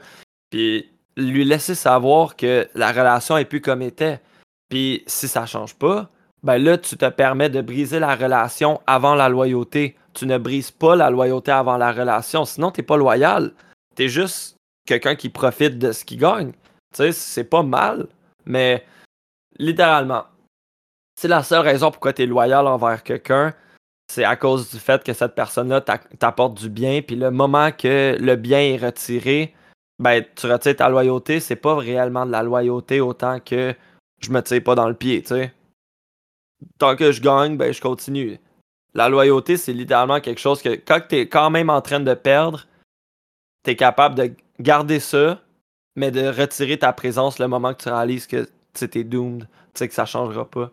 Puis 0.51 0.89
lui 1.17 1.45
laisser 1.45 1.75
savoir 1.75 2.37
que 2.37 2.69
la 2.75 2.93
relation 2.93 3.37
est 3.37 3.45
plus 3.45 3.61
comme 3.61 3.83
était. 3.83 4.21
Puis 4.69 5.03
si 5.07 5.27
ça 5.27 5.47
change 5.47 5.75
pas, 5.75 6.09
ben 6.43 6.59
là, 6.59 6.79
tu 6.79 6.97
te 6.97 7.09
permets 7.09 7.51
de 7.51 7.61
briser 7.61 7.99
la 7.99 8.15
relation 8.15 8.81
avant 8.87 9.15
la 9.15 9.29
loyauté 9.29 9.97
tu 10.19 10.27
ne 10.27 10.37
brises 10.37 10.73
pas 10.73 10.97
la 10.97 11.11
loyauté 11.11 11.53
avant 11.53 11.77
la 11.77 11.93
relation. 11.93 12.45
Sinon, 12.45 12.73
tu 12.73 12.81
n'es 12.81 12.87
pas 12.87 12.97
loyal. 12.97 13.53
Tu 13.97 14.05
es 14.05 14.09
juste 14.09 14.57
quelqu'un 14.85 15.15
qui 15.15 15.29
profite 15.29 15.79
de 15.79 15.93
ce 15.93 16.05
qu'il 16.05 16.19
gagne. 16.19 16.51
Tu 16.51 16.57
sais, 16.97 17.13
c'est 17.13 17.45
pas 17.45 17.63
mal, 17.63 18.09
mais 18.45 18.85
littéralement, 19.59 20.25
c'est 21.15 21.29
la 21.29 21.43
seule 21.45 21.61
raison 21.61 21.91
pourquoi 21.91 22.13
tu 22.13 22.23
es 22.23 22.27
loyal 22.27 22.67
envers 22.67 23.03
quelqu'un. 23.03 23.55
C'est 24.13 24.25
à 24.25 24.37
cause 24.37 24.71
du 24.71 24.79
fait 24.79 25.05
que 25.05 25.13
cette 25.13 25.35
personne-là 25.35 25.83
t'apporte 25.83 26.55
du 26.55 26.71
bien, 26.71 27.03
puis 27.03 27.15
le 27.15 27.31
moment 27.31 27.71
que 27.71 28.17
le 28.19 28.37
bien 28.37 28.61
est 28.61 28.79
retiré, 28.79 29.55
ben 29.99 30.25
tu 30.35 30.51
retires 30.51 30.77
ta 30.77 30.89
loyauté, 30.89 31.41
c'est 31.41 31.57
pas 31.57 31.77
réellement 31.77 32.25
de 32.25 32.33
la 32.33 32.43
loyauté 32.43 33.01
autant 33.01 33.39
que 33.39 33.75
je 34.21 34.31
me 34.31 34.41
tire 34.41 34.65
pas 34.65 34.75
dans 34.75 34.89
le 34.89 34.95
pied, 34.95 35.21
tu 35.21 35.29
sais. 35.29 35.53
Tant 36.79 36.97
que 36.97 37.13
je 37.13 37.21
gagne, 37.21 37.57
ben 37.57 37.73
je 37.73 37.81
continue. 37.81 38.39
La 38.95 39.09
loyauté, 39.09 39.57
c'est 39.57 39.73
littéralement 39.73 40.21
quelque 40.21 40.41
chose 40.41 40.63
que 40.63 40.71
quand 40.71 41.01
tu 41.09 41.17
es 41.17 41.29
quand 41.29 41.51
même 41.51 41.71
en 41.71 41.81
train 41.81 42.01
de 42.01 42.15
perdre, 42.15 42.67
tu 43.65 43.71
es 43.71 43.77
capable 43.77 44.15
de 44.15 44.33
garder 44.59 44.99
ça, 44.99 45.43
mais 45.95 46.11
de 46.11 46.27
retirer 46.27 46.79
ta 46.79 46.93
présence 46.93 47.39
le 47.39 47.49
moment 47.49 47.75
que 47.75 47.83
tu 47.83 47.89
réalises 47.89 48.27
que 48.27 48.49
tu 48.75 48.99
es 48.99 49.05
doomed, 49.05 49.43
tu 49.43 49.49
sais 49.75 49.89
que 49.89 49.95
ça 49.95 50.07
changera 50.07 50.49
pas. 50.49 50.73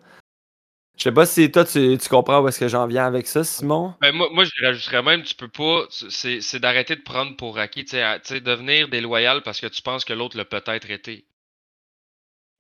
Je 0.98 1.04
sais 1.04 1.12
pas 1.12 1.26
si 1.26 1.52
toi 1.52 1.66
tu, 1.66 1.98
comprends 2.10 2.40
où 2.42 2.48
est-ce 2.48 2.60
que 2.60 2.70
j'en 2.70 2.88
viens 2.88 3.06
avec 3.06 3.28
ça, 3.28 3.44
Simon. 3.44 3.94
Ben, 4.00 4.14
moi, 4.14 4.30
moi, 4.32 4.46
je 4.46 4.66
rajouterais 4.66 5.04
même, 5.04 5.24
tu 5.24 5.36
peux 5.36 5.50
pas, 5.50 5.86
c'est 5.90 6.60
d'arrêter 6.60 6.96
de 6.96 7.02
prendre 7.02 7.36
pour 7.36 7.60
acquis, 7.60 7.84
tu 7.84 7.98
sais, 8.24 8.42
devenir 8.42 8.88
déloyal 8.88 9.42
parce 9.44 9.60
que 9.60 9.68
tu 9.68 9.82
penses 9.82 10.06
que 10.06 10.14
l'autre 10.14 10.38
l'a 10.38 10.46
peut-être 10.46 10.90
été. 10.90 11.26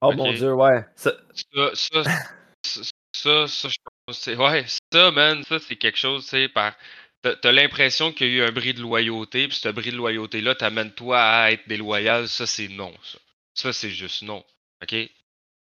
Oh 0.01 0.11
mon 0.11 0.33
dieu, 0.33 0.53
ouais. 0.53 0.85
Ça, 0.95 1.13
ça, 1.73 2.03
ça, 2.63 2.81
ça, 3.25 3.67
je 3.69 3.77
pense, 4.05 4.27
ouais, 4.27 4.65
ça, 4.93 5.11
man, 5.11 5.43
ça, 5.43 5.59
c'est 5.59 5.75
quelque 5.75 5.97
chose, 5.97 6.23
tu 6.23 6.29
sais, 6.29 6.47
par. 6.47 6.73
T'as 7.41 7.51
l'impression 7.51 8.11
qu'il 8.11 8.27
y 8.27 8.29
a 8.29 8.33
eu 8.33 8.47
un 8.47 8.51
bris 8.51 8.75
de 8.75 8.81
loyauté, 8.81 9.47
puis 9.47 9.57
ce 9.57 9.69
bris 9.69 9.89
de 9.89 9.95
loyauté-là 9.95 10.53
t'amène 10.53 10.91
toi 10.91 11.19
à 11.19 11.51
être 11.51 11.67
déloyal, 11.67 12.27
ça, 12.27 12.45
c'est 12.45 12.67
non, 12.67 12.93
ça. 13.01 13.17
Ça, 13.55 13.73
c'est 13.73 13.89
juste 13.89 14.21
non. 14.21 14.45
OK? 14.83 14.95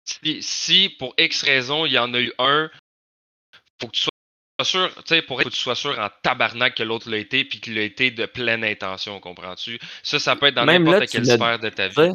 Si, 0.05 0.43
si, 0.43 0.89
pour 0.99 1.15
X 1.19 1.45
raison, 1.45 1.87
il 1.87 1.93
y 1.93 1.99
en 1.99 2.13
a 2.15 2.21
eu 2.21 2.33
un, 2.39 2.69
faut 3.81 3.87
que 3.87 3.93
tu 3.93 4.01
sois 4.01 4.65
sûr, 4.65 4.93
tu 4.97 5.03
sais, 5.07 5.23
pour 5.23 5.41
être, 5.41 5.45
faut 5.45 5.51
que 5.51 5.55
tu 5.55 5.61
sois 5.61 5.77
sûr 5.77 5.97
en 6.01 6.09
tabarnak 6.23 6.75
que 6.75 6.83
l'autre 6.83 7.09
l'a 7.09 7.19
été, 7.19 7.45
puis 7.45 7.61
qu'il 7.61 7.77
l'a 7.77 7.83
été 7.83 8.11
de 8.11 8.27
pleine 8.27 8.65
intention, 8.65 9.21
comprends-tu? 9.21 9.79
Ça, 10.03 10.19
ça 10.19 10.35
peut 10.35 10.47
être 10.47 10.55
dans 10.55 10.65
n'importe 10.65 11.07
quelle 11.07 11.27
sphère 11.27 11.61
de 11.61 11.69
ta 11.69 11.87
vie 11.87 12.11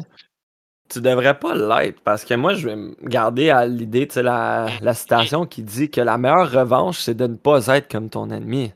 tu 0.92 1.00
devrais 1.00 1.38
pas 1.38 1.54
l'être 1.54 2.00
parce 2.02 2.24
que 2.24 2.34
moi, 2.34 2.54
je 2.54 2.68
vais 2.68 2.76
me 2.76 2.94
garder 3.02 3.50
à 3.50 3.66
l'idée, 3.66 4.06
tu 4.06 4.14
sais, 4.14 4.22
la, 4.22 4.68
la 4.80 4.94
citation 4.94 5.46
qui 5.46 5.62
dit 5.62 5.90
que 5.90 6.00
la 6.00 6.18
meilleure 6.18 6.50
revanche, 6.50 7.00
c'est 7.00 7.14
de 7.14 7.26
ne 7.26 7.36
pas 7.36 7.66
être 7.68 7.90
comme 7.90 8.10
ton 8.10 8.30
ennemi. 8.30 8.72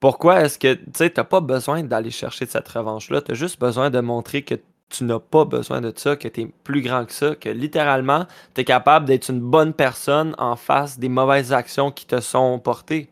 Pourquoi 0.00 0.40
est-ce 0.40 0.58
que, 0.58 0.74
tu 0.74 0.90
sais, 0.94 1.10
t'as 1.10 1.24
pas 1.24 1.40
besoin 1.40 1.82
d'aller 1.82 2.10
chercher 2.10 2.46
cette 2.46 2.68
revanche-là, 2.68 3.20
tu 3.22 3.32
as 3.32 3.34
juste 3.34 3.60
besoin 3.60 3.90
de 3.90 4.00
montrer 4.00 4.42
que 4.42 4.54
tu 4.88 5.04
n'as 5.04 5.20
pas 5.20 5.44
besoin 5.44 5.80
de 5.80 5.92
ça, 5.94 6.16
que 6.16 6.28
tu 6.28 6.40
es 6.40 6.46
plus 6.46 6.82
grand 6.82 7.04
que 7.04 7.12
ça, 7.12 7.34
que 7.34 7.48
littéralement, 7.48 8.26
tu 8.54 8.62
es 8.62 8.64
capable 8.64 9.06
d'être 9.06 9.28
une 9.28 9.40
bonne 9.40 9.74
personne 9.74 10.34
en 10.38 10.56
face 10.56 10.98
des 10.98 11.08
mauvaises 11.08 11.52
actions 11.52 11.90
qui 11.90 12.06
te 12.06 12.20
sont 12.20 12.58
portées. 12.58 13.10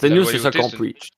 C'est 0.00 0.10
nous, 0.10 0.24
c'est 0.24 0.38
ça 0.38 0.50
qu'on 0.50 0.70
preach. 0.70 1.10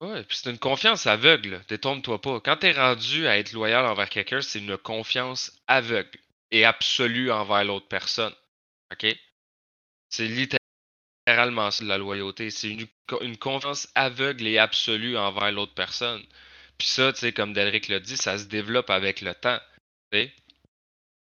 Ouais, 0.00 0.22
puis 0.24 0.36
c'est 0.36 0.50
une 0.50 0.58
confiance 0.58 1.06
aveugle. 1.06 1.62
Détourne-toi 1.68 2.20
pas. 2.20 2.40
Quand 2.40 2.56
t'es 2.56 2.72
rendu 2.72 3.26
à 3.26 3.38
être 3.38 3.52
loyal 3.52 3.84
envers 3.86 4.08
quelqu'un, 4.08 4.40
c'est 4.40 4.60
une 4.60 4.78
confiance 4.78 5.52
aveugle 5.66 6.18
et 6.50 6.64
absolue 6.64 7.32
envers 7.32 7.64
l'autre 7.64 7.88
personne. 7.88 8.34
OK? 8.92 9.06
C'est 10.08 10.28
littéralement 10.28 11.70
la 11.82 11.98
loyauté. 11.98 12.50
C'est 12.50 12.70
une, 12.70 12.86
une 13.22 13.36
confiance 13.38 13.88
aveugle 13.94 14.46
et 14.46 14.58
absolue 14.58 15.16
envers 15.18 15.52
l'autre 15.52 15.74
personne. 15.74 16.24
Puis 16.78 16.88
ça, 16.88 17.12
tu 17.12 17.20
sais, 17.20 17.32
comme 17.32 17.52
Delric 17.52 17.88
l'a 17.88 17.98
dit, 18.00 18.16
ça 18.16 18.38
se 18.38 18.44
développe 18.44 18.90
avec 18.90 19.20
le 19.20 19.34
temps. 19.34 19.58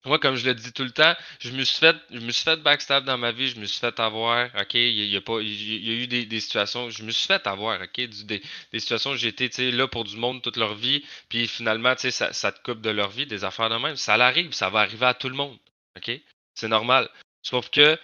Moi, 0.05 0.19
comme 0.19 0.35
je 0.35 0.45
le 0.45 0.53
dis 0.53 0.73
tout 0.73 0.83
le 0.83 0.91
temps, 0.91 1.15
je 1.39 1.51
me 1.51 1.63
suis 1.63 1.77
fait, 1.77 1.95
je 2.11 2.19
me 2.19 2.31
suis 2.31 2.43
fait 2.43 2.57
backstab 2.57 3.05
dans 3.05 3.17
ma 3.17 3.31
vie, 3.31 3.47
je 3.47 3.59
me 3.59 3.65
suis 3.65 3.79
fait 3.79 3.97
avoir, 4.01 4.49
ok, 4.59 4.73
il 4.73 4.91
y, 4.91 5.15
a 5.15 5.19
y 5.19 5.89
a 5.89 5.93
eu 5.93 6.07
des, 6.07 6.25
des, 6.25 6.39
situations, 6.41 6.89
je 6.89 7.03
me 7.03 7.11
suis 7.11 7.25
fait 7.25 7.47
avoir, 7.47 7.81
ok, 7.81 7.95
des, 7.95 8.41
des, 8.71 8.79
situations 8.79 9.11
où 9.11 9.15
j'étais, 9.15 9.49
là 9.71 9.87
pour 9.87 10.03
du 10.03 10.17
monde 10.17 10.41
toute 10.41 10.57
leur 10.57 10.75
vie, 10.75 11.05
puis 11.29 11.47
finalement, 11.47 11.95
tu 11.95 12.01
sais, 12.01 12.11
ça, 12.11 12.33
ça, 12.33 12.51
te 12.51 12.61
coupe 12.63 12.81
de 12.81 12.89
leur 12.89 13.09
vie, 13.11 13.25
des 13.25 13.45
affaires 13.45 13.69
de 13.69 13.77
même, 13.77 13.95
ça 13.95 14.17
l'arrive, 14.17 14.51
ça 14.51 14.69
va 14.69 14.81
arriver 14.81 15.05
à 15.05 15.13
tout 15.13 15.29
le 15.29 15.35
monde, 15.35 15.57
ok, 15.95 16.11
c'est 16.53 16.67
normal. 16.67 17.09
Sauf 17.41 17.69
que 17.69 17.97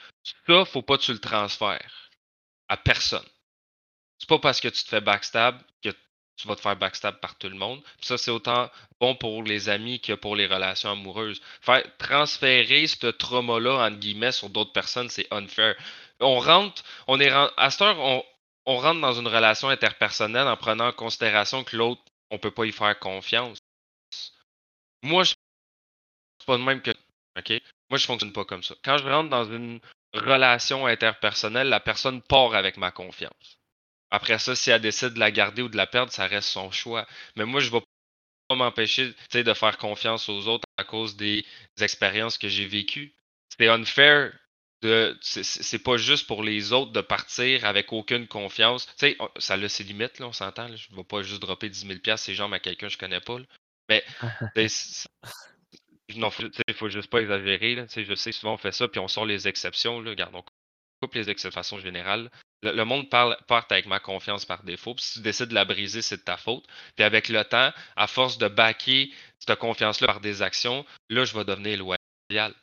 ça, 0.47 0.65
faut 0.65 0.81
pas 0.81 0.97
que 0.97 1.03
tu 1.03 1.13
le 1.13 1.19
transfères 1.19 2.11
à 2.69 2.77
personne. 2.77 3.27
C'est 4.19 4.29
pas 4.29 4.39
parce 4.39 4.59
que 4.61 4.67
tu 4.67 4.83
te 4.83 4.89
fais 4.89 5.01
backstab 5.01 5.61
que 5.83 5.89
tu 6.39 6.47
vas 6.47 6.55
te 6.55 6.61
faire 6.61 6.77
backstab 6.77 7.19
par 7.19 7.35
tout 7.37 7.49
le 7.49 7.55
monde. 7.55 7.81
ça, 8.01 8.17
c'est 8.17 8.31
autant 8.31 8.69
bon 8.99 9.13
pour 9.15 9.43
les 9.43 9.67
amis 9.67 9.99
que 9.99 10.13
pour 10.13 10.37
les 10.37 10.47
relations 10.47 10.91
amoureuses. 10.91 11.41
Faire 11.61 11.83
transférer 11.97 12.87
ce 12.87 13.07
trauma-là, 13.07 13.85
entre 13.85 13.97
guillemets, 13.97 14.31
sur 14.31 14.49
d'autres 14.49 14.71
personnes, 14.71 15.09
c'est 15.09 15.27
unfair. 15.31 15.75
On 16.21 16.39
rentre, 16.39 16.83
on 17.07 17.19
est 17.19 17.29
à 17.29 17.69
cette 17.69 17.81
heure, 17.81 17.99
on, 17.99 18.77
rentre 18.77 19.01
dans 19.01 19.13
une 19.13 19.27
relation 19.27 19.67
interpersonnelle 19.67 20.47
en 20.47 20.55
prenant 20.55 20.87
en 20.87 20.93
considération 20.93 21.63
que 21.63 21.75
l'autre, 21.75 22.01
on 22.31 22.37
peut 22.37 22.51
pas 22.51 22.65
y 22.65 22.71
faire 22.71 22.97
confiance. 22.99 23.57
Moi, 25.03 25.23
je 25.23 25.33
pas 26.45 26.57
de 26.57 26.63
même 26.63 26.81
que. 26.81 26.91
OK? 27.37 27.61
Moi, 27.89 27.97
je 27.97 28.05
fonctionne 28.05 28.33
pas 28.33 28.45
comme 28.45 28.63
ça. 28.63 28.75
Quand 28.83 28.97
je 28.97 29.07
rentre 29.07 29.29
dans 29.29 29.45
une 29.45 29.79
relation 30.13 30.85
interpersonnelle, 30.87 31.69
la 31.69 31.79
personne 31.79 32.21
part 32.21 32.55
avec 32.55 32.77
ma 32.77 32.91
confiance. 32.91 33.58
Après 34.11 34.39
ça, 34.39 34.55
si 34.55 34.71
elle 34.71 34.81
décide 34.81 35.09
de 35.09 35.19
la 35.19 35.31
garder 35.31 35.61
ou 35.61 35.69
de 35.69 35.77
la 35.77 35.87
perdre, 35.87 36.11
ça 36.11 36.25
reste 36.25 36.49
son 36.49 36.71
choix. 36.71 37.07
Mais 37.35 37.45
moi, 37.45 37.59
je 37.59 37.67
ne 37.67 37.73
vais 37.73 37.81
pas 38.47 38.55
m'empêcher 38.55 39.13
de 39.33 39.53
faire 39.53 39.77
confiance 39.77 40.29
aux 40.29 40.47
autres 40.47 40.67
à 40.77 40.83
cause 40.83 41.15
des 41.15 41.45
expériences 41.79 42.37
que 42.37 42.49
j'ai 42.49 42.65
vécues. 42.65 43.13
C'est 43.57 43.67
unfair 43.67 44.33
de. 44.81 45.17
C'est 45.21 45.83
pas 45.83 45.97
juste 45.97 46.25
pour 46.25 46.43
les 46.43 46.73
autres 46.73 46.91
de 46.91 47.01
partir 47.01 47.65
avec 47.65 47.93
aucune 47.93 48.27
confiance. 48.27 48.87
ça 49.37 49.53
a 49.53 49.69
ses 49.69 49.83
limites, 49.83 50.19
là, 50.19 50.27
on 50.27 50.33
s'entend. 50.33 50.75
Je 50.75 50.91
ne 50.91 50.97
vais 50.97 51.03
pas 51.03 51.21
juste 51.21 51.41
dropper 51.41 51.69
10 51.69 51.87
000 52.03 52.17
ces 52.17 52.33
gens 52.33 52.51
à 52.51 52.59
quelqu'un 52.59 52.87
que 52.87 52.93
je 52.93 52.97
connais 52.97 53.21
pas. 53.21 53.37
Mais 53.89 54.03
non, 56.15 56.31
il 56.67 56.73
faut 56.73 56.89
juste 56.89 57.09
pas 57.11 57.21
exagérer. 57.21 57.75
Là. 57.75 57.85
Je 57.95 58.15
sais 58.15 58.31
souvent 58.31 58.53
on 58.53 58.57
fait 58.57 58.71
ça, 58.71 58.87
puis 58.87 58.99
on 58.99 59.07
sort 59.07 59.25
les 59.25 59.47
exceptions. 59.47 60.01
Là. 60.01 60.11
Regarde, 60.11 60.33
on 60.33 60.43
coupe 61.01 61.13
les 61.13 61.29
exceptions 61.29 61.49
de 61.49 61.53
façon 61.53 61.79
générale 61.79 62.31
le, 62.63 62.83
monde 62.83 63.09
parle, 63.09 63.37
part 63.47 63.65
avec 63.69 63.85
ma 63.85 63.99
confiance 63.99 64.45
par 64.45 64.63
défaut. 64.63 64.93
Puis 64.93 65.05
si 65.05 65.13
tu 65.13 65.19
décides 65.21 65.49
de 65.49 65.53
la 65.53 65.65
briser, 65.65 66.01
c'est 66.01 66.17
de 66.17 66.21
ta 66.21 66.37
faute. 66.37 66.65
Puis 66.95 67.05
avec 67.05 67.29
le 67.29 67.43
temps, 67.43 67.69
à 67.95 68.07
force 68.07 68.37
de 68.37 68.47
backer 68.47 69.11
cette 69.39 69.57
confiance-là 69.59 70.07
par 70.07 70.19
des 70.19 70.41
actions, 70.41 70.85
là, 71.09 71.23
je 71.25 71.37
vais 71.37 71.45
devenir 71.45 71.79
loyal. 71.79 72.53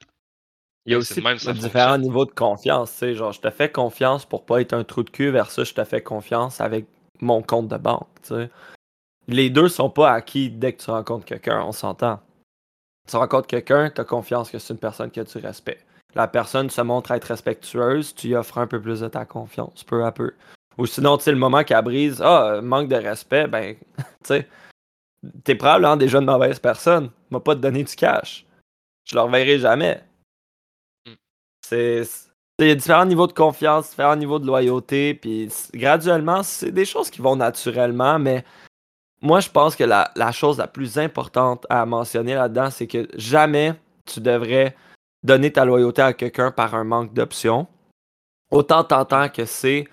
Il 0.84 0.92
y 0.92 0.94
a 0.94 0.98
aussi 0.98 1.20
même, 1.20 1.36
différents 1.36 1.98
niveaux 1.98 2.26
de 2.26 2.30
confiance. 2.30 2.92
Tu 2.92 2.98
sais, 2.98 3.14
genre, 3.14 3.32
je 3.32 3.40
te 3.40 3.50
fais 3.50 3.70
confiance 3.70 4.24
pour 4.24 4.46
pas 4.46 4.60
être 4.60 4.72
un 4.72 4.84
trou 4.84 5.02
de 5.02 5.10
cul 5.10 5.30
versus 5.30 5.68
je 5.68 5.74
te 5.74 5.84
fais 5.84 6.02
confiance 6.02 6.60
avec 6.60 6.86
mon 7.20 7.42
compte 7.42 7.68
de 7.68 7.76
banque. 7.76 8.08
Tu 8.22 8.28
sais. 8.28 8.50
Les 9.26 9.50
deux 9.50 9.68
sont 9.68 9.90
pas 9.90 10.12
acquis 10.12 10.50
dès 10.50 10.74
que 10.74 10.82
tu 10.82 10.90
rencontres 10.90 11.24
quelqu'un, 11.24 11.60
on 11.62 11.72
s'entend. 11.72 12.20
Tu 13.08 13.16
rencontres 13.16 13.48
quelqu'un, 13.48 13.90
tu 13.90 14.00
as 14.00 14.04
confiance 14.04 14.50
que 14.50 14.58
c'est 14.58 14.74
une 14.74 14.78
personne 14.78 15.10
que 15.10 15.20
tu 15.22 15.38
respectes 15.38 15.85
la 16.16 16.26
personne 16.26 16.70
se 16.70 16.80
montre 16.80 17.10
être 17.10 17.24
respectueuse, 17.24 18.14
tu 18.14 18.28
y 18.28 18.34
offres 18.34 18.56
un 18.56 18.66
peu 18.66 18.80
plus 18.80 19.00
de 19.00 19.08
ta 19.08 19.26
confiance, 19.26 19.84
peu 19.84 20.02
à 20.02 20.12
peu. 20.12 20.32
Ou 20.78 20.86
sinon, 20.86 21.18
tu 21.18 21.24
sais, 21.24 21.30
le 21.30 21.36
moment 21.36 21.62
qu'elle 21.62 21.84
brise, 21.84 22.22
ah, 22.22 22.60
manque 22.62 22.88
de 22.88 22.96
respect, 22.96 23.46
ben, 23.46 23.76
tu 23.98 24.04
sais, 24.24 24.48
t'es 25.44 25.54
probablement 25.54 25.96
déjà 25.96 26.18
une 26.18 26.24
mauvaise 26.24 26.58
personne. 26.58 27.10
M'a 27.30 27.40
pas 27.40 27.54
te 27.54 27.60
donner 27.60 27.84
du 27.84 27.94
cash. 27.94 28.46
Je 29.04 29.14
le 29.14 29.20
reverrai 29.20 29.58
jamais. 29.58 30.02
Hmm. 31.06 31.14
C'est. 31.60 32.02
Il 32.58 32.68
y 32.68 32.70
a 32.70 32.74
différents 32.74 33.04
niveaux 33.04 33.26
de 33.26 33.34
confiance, 33.34 33.90
différents 33.90 34.16
niveaux 34.16 34.38
de 34.38 34.46
loyauté, 34.46 35.12
puis 35.12 35.52
graduellement, 35.74 36.42
c'est 36.42 36.72
des 36.72 36.86
choses 36.86 37.10
qui 37.10 37.20
vont 37.20 37.36
naturellement, 37.36 38.18
mais 38.18 38.42
moi, 39.20 39.40
je 39.40 39.50
pense 39.50 39.76
que 39.76 39.84
la, 39.84 40.10
la 40.16 40.32
chose 40.32 40.56
la 40.56 40.66
plus 40.66 40.98
importante 40.98 41.66
à 41.68 41.84
mentionner 41.84 42.34
là-dedans, 42.34 42.70
c'est 42.70 42.86
que 42.86 43.06
jamais 43.16 43.74
tu 44.06 44.20
devrais 44.20 44.74
donner 45.22 45.52
ta 45.52 45.64
loyauté 45.64 46.02
à 46.02 46.12
quelqu'un 46.12 46.50
par 46.50 46.74
un 46.74 46.84
manque 46.84 47.12
d'options, 47.12 47.66
autant 48.50 48.84
t'entends 48.84 49.28
que 49.28 49.44
c'est 49.44 49.86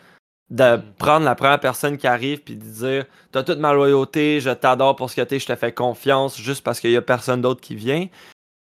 de 0.49 0.77
mm. 0.77 0.83
prendre 0.97 1.25
la 1.25 1.35
première 1.35 1.59
personne 1.59 1.97
qui 1.97 2.07
arrive 2.07 2.41
puis 2.41 2.55
de 2.55 2.63
dire 2.63 3.05
T'as 3.31 3.43
toute 3.43 3.59
ma 3.59 3.73
loyauté, 3.73 4.39
je 4.39 4.51
t'adore 4.51 4.95
pour 4.95 5.09
ce 5.09 5.15
que 5.15 5.21
t'es, 5.21 5.39
je 5.39 5.47
te 5.47 5.55
fais 5.55 5.73
confiance 5.73 6.39
juste 6.39 6.63
parce 6.63 6.79
qu'il 6.79 6.91
y 6.91 6.97
a 6.97 7.01
personne 7.01 7.41
d'autre 7.41 7.61
qui 7.61 7.75
vient. 7.75 8.07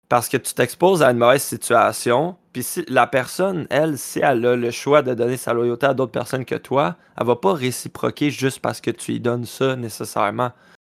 Parce 0.08 0.28
que 0.28 0.36
tu 0.36 0.54
t'exposes 0.54 1.02
à 1.02 1.10
une 1.10 1.18
mauvaise 1.18 1.42
situation. 1.42 2.36
Puis 2.52 2.62
si 2.62 2.84
la 2.88 3.06
personne, 3.06 3.66
elle, 3.70 3.98
si 3.98 4.20
elle 4.20 4.44
a 4.46 4.54
le 4.54 4.70
choix 4.70 5.02
de 5.02 5.14
donner 5.14 5.36
sa 5.36 5.54
loyauté 5.54 5.86
à 5.86 5.94
d'autres 5.94 6.12
personnes 6.12 6.44
que 6.44 6.54
toi, 6.54 6.96
elle 7.18 7.26
va 7.26 7.36
pas 7.36 7.54
réciproquer 7.54 8.30
juste 8.30 8.60
parce 8.60 8.80
que 8.80 8.90
tu 8.90 9.12
lui 9.12 9.20
donnes 9.20 9.46
ça 9.46 9.76
nécessairement. 9.76 10.52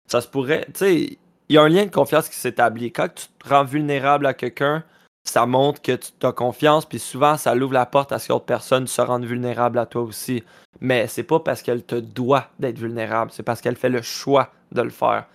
Ça 0.09 0.21
se 0.21 0.29
pourrait. 0.29 0.67
Tu 0.67 0.79
sais, 0.79 1.19
il 1.49 1.55
y 1.55 1.59
a 1.59 1.63
un 1.63 1.69
lien 1.69 1.87
de 1.87 1.91
confiance 1.91 2.29
qui 2.29 2.37
s'établit. 2.37 2.93
Quand 2.93 3.09
tu 3.15 3.27
te 3.39 3.49
rends 3.49 3.65
vulnérable 3.65 4.27
à 4.27 4.35
quelqu'un, 4.35 4.85
ça 5.31 5.47
montre 5.47 5.83
que 5.83 5.93
tu 5.93 6.27
as 6.27 6.33
confiance, 6.33 6.87
puis 6.87 6.99
souvent, 6.99 7.37
ça 7.37 7.55
l'ouvre 7.55 7.75
la 7.75 7.87
porte 7.87 8.13
à 8.13 8.19
ce 8.19 8.29
que 8.29 8.33
l'autre 8.33 8.47
personne 8.47 8.87
se 8.87 9.01
rende 9.01 9.25
vulnérable 9.25 9.79
à 9.79 9.87
toi 9.87 10.03
aussi. 10.03 10.43
Mais 10.81 11.07
c'est 11.09 11.23
pas 11.23 11.41
parce 11.41 11.63
qu'elle 11.63 11.85
te 11.85 11.97
doit 11.97 12.49
d'être 12.59 12.79
vulnérable, 12.79 13.31
c'est 13.33 13.43
parce 13.43 13.61
qu'elle 13.61 13.77
fait 13.77 13.89
le 13.89 14.03
choix 14.03 14.53
de 14.73 14.83
le 14.83 14.91
faire. 14.91 15.27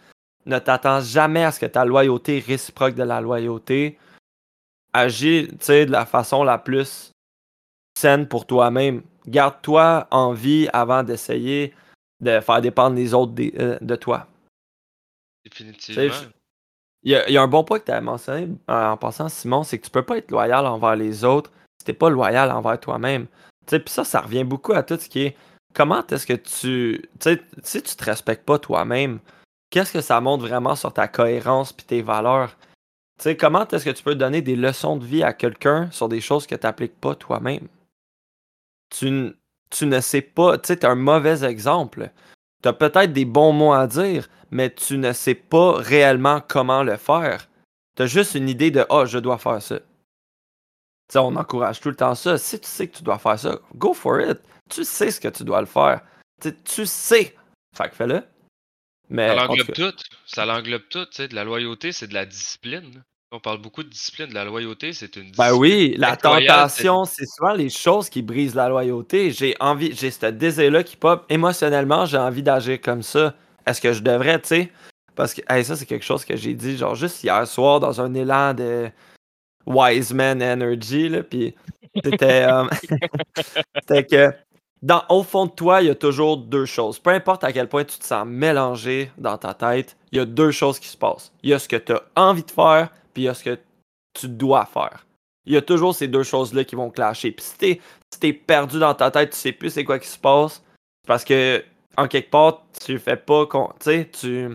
Ne 0.45 0.59
t'attends 0.59 1.01
jamais 1.01 1.43
à 1.43 1.51
ce 1.51 1.59
que 1.59 1.65
ta 1.65 1.85
loyauté 1.85 2.39
réciproque 2.39 2.95
de 2.95 3.03
la 3.03 3.21
loyauté. 3.21 3.97
Agis, 4.93 5.47
de 5.47 5.91
la 5.91 6.05
façon 6.05 6.43
la 6.43 6.57
plus 6.57 7.11
saine 7.97 8.27
pour 8.27 8.45
toi-même. 8.45 9.03
Garde-toi 9.27 10.07
en 10.09 10.33
vie 10.33 10.67
avant 10.73 11.03
d'essayer 11.03 11.73
de 12.21 12.39
faire 12.39 12.61
dépendre 12.61 12.95
les 12.95 13.13
autres 13.13 13.33
de, 13.33 13.51
euh, 13.59 13.77
de 13.81 13.95
toi. 13.95 14.27
Définitivement. 15.43 16.13
Il 17.03 17.11
y, 17.11 17.37
a, 17.37 17.41
un 17.41 17.47
bon 17.47 17.63
point 17.63 17.79
que 17.79 17.85
tu 17.85 17.91
as 17.91 17.99
mentionné 17.99 18.47
euh, 18.69 18.91
en 18.91 18.97
passant, 18.97 19.27
Simon, 19.27 19.63
c'est 19.63 19.79
que 19.79 19.85
tu 19.85 19.89
peux 19.89 20.03
pas 20.03 20.17
être 20.17 20.29
loyal 20.29 20.67
envers 20.67 20.95
les 20.95 21.23
autres 21.23 21.51
si 21.79 21.85
t'es 21.85 21.93
pas 21.93 22.11
loyal 22.11 22.51
envers 22.51 22.79
toi-même. 22.79 23.25
Puis 23.65 23.81
ça, 23.87 24.03
ça 24.03 24.21
revient 24.21 24.43
beaucoup 24.43 24.73
à 24.73 24.83
tout 24.83 24.97
ce 24.99 25.09
qui 25.09 25.21
est 25.23 25.37
comment 25.73 26.05
est-ce 26.07 26.27
que 26.27 26.33
tu. 26.33 27.09
si 27.63 27.81
tu 27.81 27.95
te 27.95 28.03
respectes 28.03 28.45
pas 28.45 28.59
toi-même, 28.59 29.19
qu'est-ce 29.71 29.93
que 29.93 30.01
ça 30.01 30.21
montre 30.21 30.45
vraiment 30.45 30.75
sur 30.75 30.93
ta 30.93 31.07
cohérence 31.07 31.73
puis 31.73 31.85
tes 31.85 32.01
valeurs? 32.03 32.55
sais, 33.21 33.37
comment 33.37 33.67
est-ce 33.67 33.85
que 33.85 33.91
tu 33.91 34.03
peux 34.03 34.15
donner 34.15 34.41
des 34.41 34.55
leçons 34.55 34.97
de 34.97 35.05
vie 35.05 35.23
à 35.23 35.33
quelqu'un 35.33 35.89
sur 35.91 36.09
des 36.09 36.21
choses 36.21 36.47
que 36.47 36.55
tu 36.55 36.65
n'appliques 36.65 36.99
pas 36.99 37.15
toi-même? 37.15 37.67
Tu, 38.89 39.33
tu 39.69 39.85
ne 39.85 39.99
sais 40.01 40.21
pas, 40.21 40.57
tu 40.57 40.77
tu 40.77 40.85
un 40.85 40.95
mauvais 40.95 41.43
exemple. 41.45 42.11
Tu 42.61 42.69
as 42.69 42.73
peut-être 42.73 43.13
des 43.13 43.25
bons 43.25 43.53
mots 43.53 43.73
à 43.73 43.87
dire, 43.87 44.27
mais 44.51 44.73
tu 44.73 44.97
ne 44.97 45.13
sais 45.13 45.35
pas 45.35 45.73
réellement 45.77 46.41
comment 46.47 46.83
le 46.83 46.97
faire. 46.97 47.47
Tu 47.95 48.03
as 48.03 48.07
juste 48.07 48.35
une 48.35 48.49
idée 48.49 48.71
de 48.71 48.81
Ah, 48.81 48.85
oh, 48.89 49.05
je 49.05 49.17
dois 49.17 49.37
faire 49.37 49.61
ça. 49.61 49.79
on 51.15 51.35
encourage 51.35 51.79
tout 51.79 51.89
le 51.89 51.95
temps 51.95 52.15
ça. 52.15 52.37
Si 52.37 52.59
tu 52.59 52.67
sais 52.67 52.87
que 52.87 52.97
tu 52.97 53.03
dois 53.03 53.19
faire 53.19 53.39
ça, 53.39 53.59
go 53.75 53.93
for 53.93 54.21
it. 54.21 54.39
Tu 54.69 54.83
sais 54.83 55.11
ce 55.11 55.19
que 55.19 55.27
tu 55.27 55.43
dois 55.43 55.61
le 55.61 55.67
faire. 55.67 56.01
tu 56.39 56.85
sais. 56.85 57.35
Fait 57.75 57.89
que 57.89 57.95
fais-le. 57.95 58.23
Mais, 59.09 59.27
ça 59.27 59.35
l'englobe 59.35 59.73
tout. 59.73 59.93
Ça 60.25 60.45
l'englobe 60.45 60.87
tout. 60.89 61.05
De 61.17 61.35
la 61.35 61.43
loyauté, 61.43 61.91
c'est 61.91 62.07
de 62.07 62.13
la 62.13 62.25
discipline. 62.25 63.03
On 63.33 63.39
parle 63.39 63.59
beaucoup 63.59 63.81
de 63.81 63.87
discipline. 63.87 64.27
De 64.27 64.33
la 64.33 64.43
loyauté, 64.43 64.91
c'est 64.91 65.15
une 65.15 65.31
discipline. 65.31 65.51
Ben 65.51 65.53
oui, 65.53 65.95
la 65.97 66.17
tentation, 66.17 67.05
c'est 67.05 67.25
souvent 67.25 67.53
les 67.53 67.69
choses 67.69 68.09
qui 68.09 68.21
brisent 68.21 68.55
la 68.55 68.67
loyauté. 68.67 69.31
J'ai 69.31 69.55
envie, 69.61 69.95
j'ai 69.95 70.11
ce 70.11 70.25
désir-là 70.25 70.83
qui 70.83 70.97
pop. 70.97 71.25
Émotionnellement, 71.29 72.05
j'ai 72.05 72.17
envie 72.17 72.43
d'agir 72.43 72.81
comme 72.81 73.01
ça. 73.01 73.33
Est-ce 73.65 73.79
que 73.79 73.93
je 73.93 74.01
devrais, 74.01 74.41
tu 74.41 74.47
sais? 74.49 74.71
Parce 75.15 75.33
que 75.33 75.41
ça, 75.63 75.77
c'est 75.77 75.85
quelque 75.85 76.03
chose 76.03 76.25
que 76.25 76.35
j'ai 76.35 76.53
dit, 76.53 76.75
genre, 76.75 76.95
juste 76.95 77.23
hier 77.23 77.47
soir, 77.47 77.79
dans 77.79 78.01
un 78.01 78.13
élan 78.13 78.53
de 78.53 78.89
Wise 79.65 80.13
Man 80.13 80.43
Energy, 80.43 81.07
là. 81.07 81.23
Puis 81.23 81.55
c'était. 82.03 82.43
Euh, 82.43 82.65
c'était 83.81 84.05
que. 84.05 84.33
Dans, 84.81 85.03
au 85.09 85.23
fond 85.23 85.45
de 85.45 85.51
toi, 85.51 85.81
il 85.81 85.87
y 85.87 85.91
a 85.91 85.95
toujours 85.95 86.35
deux 86.35 86.65
choses. 86.65 86.99
Peu 86.99 87.11
importe 87.11 87.43
à 87.45 87.53
quel 87.53 87.69
point 87.69 87.85
tu 87.85 87.97
te 87.97 88.03
sens 88.03 88.25
mélangé 88.25 89.11
dans 89.17 89.37
ta 89.37 89.53
tête, 89.53 89.95
il 90.11 90.17
y 90.17 90.21
a 90.21 90.25
deux 90.25 90.51
choses 90.51 90.79
qui 90.79 90.87
se 90.87 90.97
passent. 90.97 91.31
Il 91.43 91.51
y 91.51 91.53
a 91.53 91.59
ce 91.59 91.69
que 91.69 91.75
tu 91.75 91.93
as 91.93 92.01
envie 92.15 92.43
de 92.43 92.49
faire, 92.49 92.89
puis 93.13 93.23
il 93.23 93.25
y 93.25 93.29
a 93.29 93.33
ce 93.33 93.43
que 93.43 93.59
tu 94.13 94.27
dois 94.27 94.65
faire. 94.65 95.05
Il 95.45 95.53
y 95.53 95.57
a 95.57 95.61
toujours 95.61 95.95
ces 95.95 96.07
deux 96.07 96.23
choses-là 96.23 96.63
qui 96.63 96.75
vont 96.75 96.91
clasher. 96.91 97.31
Puis 97.31 97.45
si 97.45 97.57
t'es 97.57 97.81
si 98.21 98.33
perdu 98.33 98.79
dans 98.79 98.93
ta 98.93 99.09
tête, 99.09 99.31
tu 99.31 99.37
sais 99.37 99.51
plus 99.51 99.71
c'est 99.71 99.83
quoi 99.83 99.99
qui 99.99 100.07
se 100.07 100.19
passe, 100.19 100.63
c'est 101.01 101.07
parce 101.07 101.23
que 101.23 101.63
en 101.97 102.07
quelque 102.07 102.29
part, 102.29 102.63
tu 102.83 102.99
fais 102.99 103.17
pas. 103.17 103.47
Tu 103.79 103.83
sais, 103.83 104.09
tu 104.11 104.49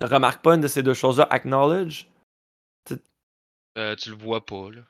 remarques 0.00 0.42
pas 0.42 0.54
une 0.54 0.60
de 0.60 0.68
ces 0.68 0.82
deux 0.82 0.94
choses-là, 0.94 1.26
acknowledge. 1.30 2.08
Euh, 3.78 3.96
tu 3.96 4.10
le 4.10 4.16
vois 4.16 4.44
pas, 4.44 4.68
là. 4.70 4.82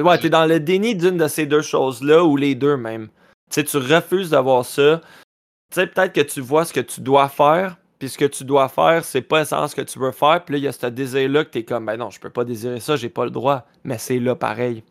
ouais, 0.00 0.18
t'es 0.18 0.30
dans 0.30 0.46
le 0.46 0.60
déni 0.60 0.94
d'une 0.94 1.16
de 1.16 1.26
ces 1.26 1.46
deux 1.46 1.62
choses-là, 1.62 2.22
ou 2.24 2.36
les 2.36 2.54
deux 2.54 2.76
même. 2.76 3.08
Tu 3.50 3.54
sais, 3.54 3.64
tu 3.64 3.78
refuses 3.78 4.30
de 4.30 4.36
voir 4.36 4.64
ça. 4.64 5.00
Tu 5.70 5.74
sais, 5.74 5.86
peut-être 5.86 6.12
que 6.12 6.20
tu 6.20 6.40
vois 6.40 6.64
ce 6.64 6.72
que 6.72 6.80
tu 6.80 7.00
dois 7.00 7.28
faire, 7.28 7.76
puis 7.98 8.08
ce 8.08 8.18
que 8.18 8.24
tu 8.24 8.44
dois 8.44 8.68
faire, 8.68 9.04
c'est 9.04 9.22
pas 9.22 9.44
sens 9.44 9.72
ce 9.72 9.76
que 9.76 9.82
tu 9.82 9.98
veux 9.98 10.12
faire, 10.12 10.44
puis 10.44 10.54
là, 10.54 10.58
il 10.58 10.64
y 10.64 10.68
a 10.68 10.72
ce 10.72 10.86
désir-là 10.86 11.44
que 11.44 11.50
t'es 11.50 11.64
comme, 11.64 11.86
ben 11.86 11.96
non, 11.96 12.10
je 12.10 12.20
peux 12.20 12.30
pas 12.30 12.44
désirer 12.44 12.80
ça, 12.80 12.96
j'ai 12.96 13.08
pas 13.08 13.24
le 13.24 13.30
droit, 13.30 13.66
mais 13.84 13.98
c'est 13.98 14.18
là 14.18 14.34
pareil. 14.34 14.84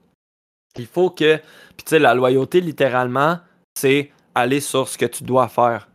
Il 0.77 0.87
faut 0.87 1.09
que, 1.09 1.37
puis 1.37 1.85
tu 1.85 1.89
sais, 1.89 1.99
la 1.99 2.13
loyauté, 2.13 2.61
littéralement, 2.61 3.39
c'est 3.77 4.11
aller 4.35 4.59
sur 4.59 4.87
ce 4.87 4.97
que 4.97 5.05
tu 5.05 5.23
dois 5.23 5.47
faire. 5.47 5.87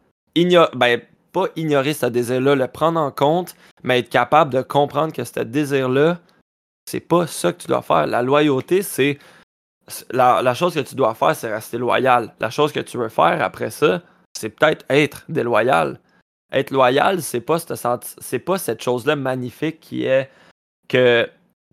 Ben, 0.74 1.00
pas 1.32 1.46
ignorer 1.56 1.94
ce 1.94 2.06
désir-là, 2.06 2.54
le 2.54 2.68
prendre 2.68 3.00
en 3.00 3.10
compte, 3.10 3.54
mais 3.82 4.00
être 4.00 4.10
capable 4.10 4.52
de 4.52 4.62
comprendre 4.62 5.12
que 5.12 5.24
ce 5.24 5.40
désir-là, 5.40 6.18
c'est 6.88 7.00
pas 7.00 7.26
ça 7.26 7.52
que 7.52 7.62
tu 7.62 7.68
dois 7.68 7.82
faire. 7.82 8.06
La 8.06 8.22
loyauté, 8.22 8.82
c'est. 8.82 9.18
La, 10.10 10.54
chose 10.54 10.74
que 10.74 10.80
tu 10.80 10.94
dois 10.94 11.14
faire, 11.14 11.34
c'est 11.34 11.52
rester 11.52 11.78
loyal. 11.78 12.34
La 12.38 12.50
chose 12.50 12.72
que 12.72 12.80
tu 12.80 12.98
veux 12.98 13.08
faire 13.08 13.42
après 13.42 13.70
ça, 13.70 14.02
c'est 14.38 14.50
peut-être 14.50 14.84
être 14.88 15.24
déloyal. 15.28 15.98
Être 16.52 16.70
loyal, 16.70 17.22
c'est 17.22 17.40
pas, 17.40 17.56
c'est 17.58 18.38
pas 18.38 18.58
cette 18.58 18.82
chose-là 18.82 19.16
magnifique 19.16 19.80
qui 19.80 20.04
est 20.04 20.30
que 20.88 21.28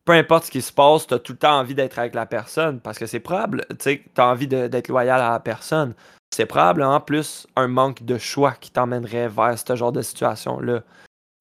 peu 0.05 0.13
importe 0.13 0.45
ce 0.45 0.51
qui 0.51 0.61
se 0.61 0.71
passe, 0.71 1.05
tu 1.05 1.13
as 1.13 1.19
tout 1.19 1.33
le 1.33 1.37
temps 1.37 1.59
envie 1.59 1.75
d'être 1.75 1.99
avec 1.99 2.15
la 2.15 2.25
personne 2.25 2.79
parce 2.79 2.97
que 2.97 3.05
c'est 3.05 3.19
probable, 3.19 3.65
tu 3.69 3.75
sais, 3.79 4.03
tu 4.15 4.21
as 4.21 4.27
envie 4.27 4.47
d'être 4.47 4.87
loyal 4.87 5.21
à 5.21 5.31
la 5.31 5.39
personne. 5.39 5.93
C'est 6.33 6.45
probablement 6.45 6.99
plus 6.99 7.45
un 7.55 7.67
manque 7.67 8.03
de 8.03 8.17
choix 8.17 8.53
qui 8.53 8.71
t'emmènerait 8.71 9.27
vers 9.27 9.57
ce 9.59 9.75
genre 9.75 9.91
de 9.91 10.01
situation-là. 10.01 10.81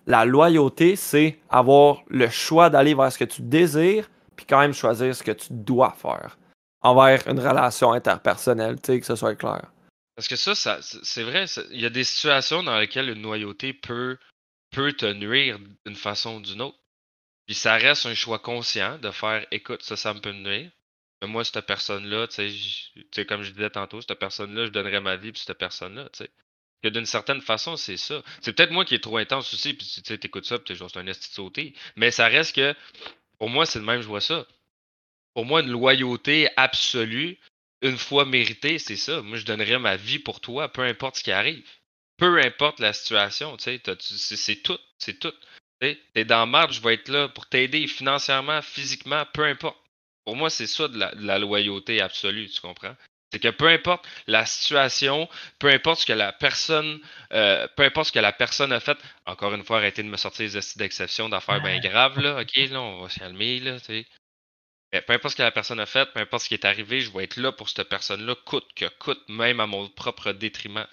La 0.06 0.24
loyauté, 0.24 0.96
c'est 0.96 1.38
avoir 1.48 2.02
le 2.08 2.28
choix 2.28 2.70
d'aller 2.70 2.94
vers 2.94 3.12
ce 3.12 3.18
que 3.18 3.24
tu 3.24 3.42
désires, 3.42 4.10
puis 4.36 4.46
quand 4.46 4.60
même 4.60 4.74
choisir 4.74 5.14
ce 5.14 5.22
que 5.22 5.32
tu 5.32 5.48
dois 5.50 5.94
faire 5.96 6.36
envers 6.80 7.26
une 7.26 7.40
relation 7.40 7.92
interpersonnelle, 7.92 8.80
tu 8.80 8.92
sais, 8.92 9.00
que 9.00 9.06
ce 9.06 9.16
soit 9.16 9.34
clair. 9.34 9.72
Parce 10.18 10.26
que 10.26 10.34
ça, 10.34 10.80
c'est 10.82 11.22
vrai, 11.22 11.44
il 11.70 11.80
y 11.80 11.86
a 11.86 11.90
des 11.90 12.02
situations 12.02 12.64
dans 12.64 12.76
lesquelles 12.76 13.08
une 13.08 13.22
loyauté 13.22 13.72
peut, 13.72 14.18
peut 14.72 14.92
te 14.92 15.06
nuire 15.06 15.60
d'une 15.86 15.94
façon 15.94 16.38
ou 16.38 16.40
d'une 16.40 16.60
autre. 16.60 16.76
Puis 17.46 17.54
ça 17.54 17.76
reste 17.76 18.04
un 18.04 18.16
choix 18.16 18.40
conscient 18.40 18.98
de 18.98 19.12
faire 19.12 19.46
écoute, 19.52 19.84
ça, 19.84 19.94
ça 19.94 20.12
me 20.12 20.18
peut 20.18 20.32
nuire. 20.32 20.72
Mais 21.22 21.28
moi, 21.28 21.44
cette 21.44 21.60
personne-là, 21.60 22.26
tu 22.26 22.50
sais, 23.12 23.26
comme 23.26 23.44
je 23.44 23.52
disais 23.52 23.70
tantôt, 23.70 24.00
cette 24.00 24.18
personne-là, 24.18 24.66
je 24.66 24.72
donnerais 24.72 25.00
ma 25.00 25.14
vie 25.14 25.30
pour 25.30 25.40
cette 25.40 25.56
personne-là, 25.56 26.08
tu 26.12 26.24
sais 26.24 26.30
que 26.82 26.88
d'une 26.88 27.06
certaine 27.06 27.40
façon, 27.40 27.76
c'est 27.76 27.96
ça. 27.96 28.20
C'est 28.40 28.52
peut-être 28.52 28.72
moi 28.72 28.84
qui 28.84 28.96
est 28.96 29.02
trop 29.02 29.18
intense 29.18 29.54
aussi, 29.54 29.72
puis 29.74 29.86
tu 29.86 30.00
sais, 30.04 30.18
t'écoutes 30.18 30.46
ça, 30.46 30.58
puis 30.58 30.74
genre, 30.74 30.90
c'est 30.90 30.98
un 30.98 31.06
esti. 31.06 31.74
Mais 31.94 32.10
ça 32.10 32.26
reste 32.26 32.56
que, 32.56 32.74
pour 33.38 33.50
moi, 33.50 33.66
c'est 33.66 33.78
le 33.78 33.84
même, 33.84 34.00
je 34.00 34.08
vois 34.08 34.20
ça. 34.20 34.48
Pour 35.34 35.44
moi, 35.44 35.60
une 35.60 35.70
loyauté 35.70 36.48
absolue, 36.56 37.38
une 37.82 37.98
fois 37.98 38.24
méritée, 38.24 38.78
c'est 38.78 38.96
ça. 38.96 39.22
Moi, 39.22 39.38
je 39.38 39.44
donnerais 39.44 39.78
ma 39.78 39.96
vie 39.96 40.18
pour 40.18 40.40
toi, 40.40 40.68
peu 40.68 40.82
importe 40.82 41.16
ce 41.16 41.24
qui 41.24 41.32
arrive. 41.32 41.62
Peu 42.16 42.40
importe 42.40 42.80
la 42.80 42.92
situation, 42.92 43.56
tu 43.56 43.64
sais, 43.64 43.82
c'est 44.00 44.62
tout, 44.62 44.78
c'est 44.98 45.18
tout. 45.20 45.34
T'es 45.80 46.24
dans 46.24 46.46
marge, 46.46 46.76
je 46.76 46.80
vais 46.80 46.94
être 46.94 47.08
là 47.08 47.28
pour 47.28 47.46
t'aider 47.46 47.86
financièrement, 47.86 48.60
physiquement, 48.62 49.24
peu 49.32 49.44
importe. 49.44 49.76
Pour 50.24 50.34
moi, 50.34 50.50
c'est 50.50 50.66
ça 50.66 50.88
de 50.88 50.98
la 50.98 51.38
loyauté 51.38 52.00
absolue, 52.00 52.48
tu 52.48 52.60
comprends? 52.60 52.96
C'est 53.32 53.40
que 53.40 53.48
peu 53.48 53.68
importe 53.68 54.06
la 54.26 54.46
situation, 54.46 55.28
peu 55.58 55.68
importe 55.68 56.00
ce 56.00 56.06
que 56.06 56.14
la 56.14 56.32
personne, 56.32 56.98
euh, 57.32 57.68
peu 57.76 57.84
importe 57.84 58.08
ce 58.08 58.12
que 58.12 58.18
la 58.18 58.32
personne 58.32 58.72
a 58.72 58.80
fait, 58.80 58.96
encore 59.26 59.54
une 59.54 59.64
fois, 59.64 59.78
arrêtez 59.78 60.02
de 60.02 60.08
me 60.08 60.16
sortir 60.16 60.44
les 60.44 60.56
astuces 60.56 60.78
d'exception 60.78 61.28
d'affaires 61.28 61.60
bien 61.60 61.78
graves, 61.78 62.18
là, 62.18 62.40
ok, 62.40 62.56
là, 62.70 62.80
on 62.80 63.02
va 63.02 63.08
se 63.10 63.18
calmer, 63.18 63.60
là, 63.60 63.78
tu 63.80 63.86
sais. 63.86 64.06
Peu 64.90 65.12
importe 65.12 65.32
ce 65.32 65.36
que 65.36 65.42
la 65.42 65.50
personne 65.50 65.80
a 65.80 65.86
fait, 65.86 66.10
peu 66.12 66.20
importe 66.20 66.44
ce 66.44 66.48
qui 66.48 66.54
est 66.54 66.64
arrivé, 66.64 67.00
je 67.00 67.10
vais 67.10 67.24
être 67.24 67.36
là 67.36 67.52
pour 67.52 67.68
cette 67.68 67.88
personne-là, 67.88 68.34
coûte 68.44 68.68
que 68.74 68.86
coûte, 68.98 69.22
même 69.28 69.60
à 69.60 69.66
mon 69.66 69.88
propre 69.88 70.32
détriment. 70.32 70.86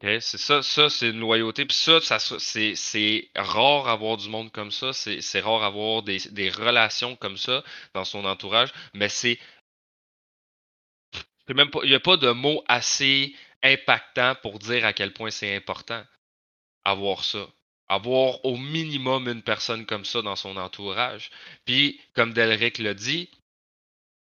C'est 0.00 0.38
ça, 0.38 0.62
ça, 0.62 0.88
c'est 0.88 1.10
une 1.10 1.20
loyauté. 1.20 1.66
Puis 1.66 1.76
ça, 1.76 2.00
ça 2.00 2.18
c'est 2.18 3.30
rare 3.36 3.88
avoir 3.88 4.16
du 4.16 4.28
monde 4.28 4.50
comme 4.50 4.70
ça. 4.70 4.92
C'est 4.92 5.40
rare 5.40 5.62
avoir 5.62 6.02
des, 6.02 6.18
des 6.30 6.50
relations 6.50 7.14
comme 7.16 7.36
ça 7.36 7.62
dans 7.94 8.04
son 8.04 8.24
entourage. 8.24 8.72
Mais 8.94 9.08
c'est 9.08 9.38
même 11.48 11.70
il 11.82 11.90
n'y 11.90 11.94
a 11.94 12.00
pas 12.00 12.16
de 12.16 12.30
mot 12.30 12.64
assez 12.68 13.34
impactant 13.62 14.34
pour 14.42 14.58
dire 14.58 14.84
à 14.84 14.92
quel 14.92 15.12
point 15.12 15.30
c'est 15.30 15.54
important 15.54 16.02
avoir 16.84 17.24
ça. 17.24 17.46
Avoir 17.88 18.44
au 18.44 18.56
minimum 18.56 19.28
une 19.28 19.42
personne 19.42 19.86
comme 19.86 20.04
ça 20.04 20.22
dans 20.22 20.36
son 20.36 20.56
entourage. 20.56 21.30
Puis, 21.64 22.00
comme 22.14 22.32
Delric 22.32 22.78
l'a 22.78 22.94
dit, 22.94 23.28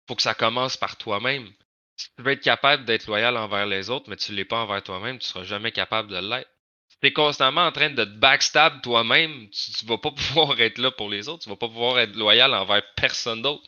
faut 0.07 0.15
que 0.15 0.21
ça 0.21 0.33
commence 0.33 0.77
par 0.77 0.97
toi-même. 0.97 1.49
Si 1.97 2.09
tu 2.15 2.21
veux 2.21 2.31
être 2.31 2.43
capable 2.43 2.85
d'être 2.85 3.07
loyal 3.07 3.35
envers 3.37 3.65
les 3.65 3.89
autres, 3.89 4.09
mais 4.09 4.15
tu 4.15 4.31
ne 4.31 4.37
l'es 4.37 4.45
pas 4.45 4.59
envers 4.59 4.83
toi-même, 4.83 5.17
tu 5.17 5.25
ne 5.25 5.29
seras 5.29 5.43
jamais 5.43 5.71
capable 5.71 6.09
de 6.09 6.17
l'être. 6.17 6.49
Si 6.89 6.97
tu 7.01 7.07
es 7.07 7.13
constamment 7.13 7.65
en 7.65 7.71
train 7.71 7.89
de 7.89 8.03
te 8.03 8.09
backstab 8.09 8.81
toi-même, 8.81 9.49
tu 9.49 9.85
ne 9.85 9.89
vas 9.89 9.97
pas 9.97 10.11
pouvoir 10.29 10.59
être 10.61 10.77
là 10.77 10.91
pour 10.91 11.09
les 11.09 11.27
autres, 11.27 11.43
tu 11.43 11.49
ne 11.49 11.53
vas 11.53 11.57
pas 11.57 11.67
pouvoir 11.67 11.99
être 11.99 12.15
loyal 12.15 12.53
envers 12.53 12.83
personne 12.95 13.41
d'autre. 13.41 13.63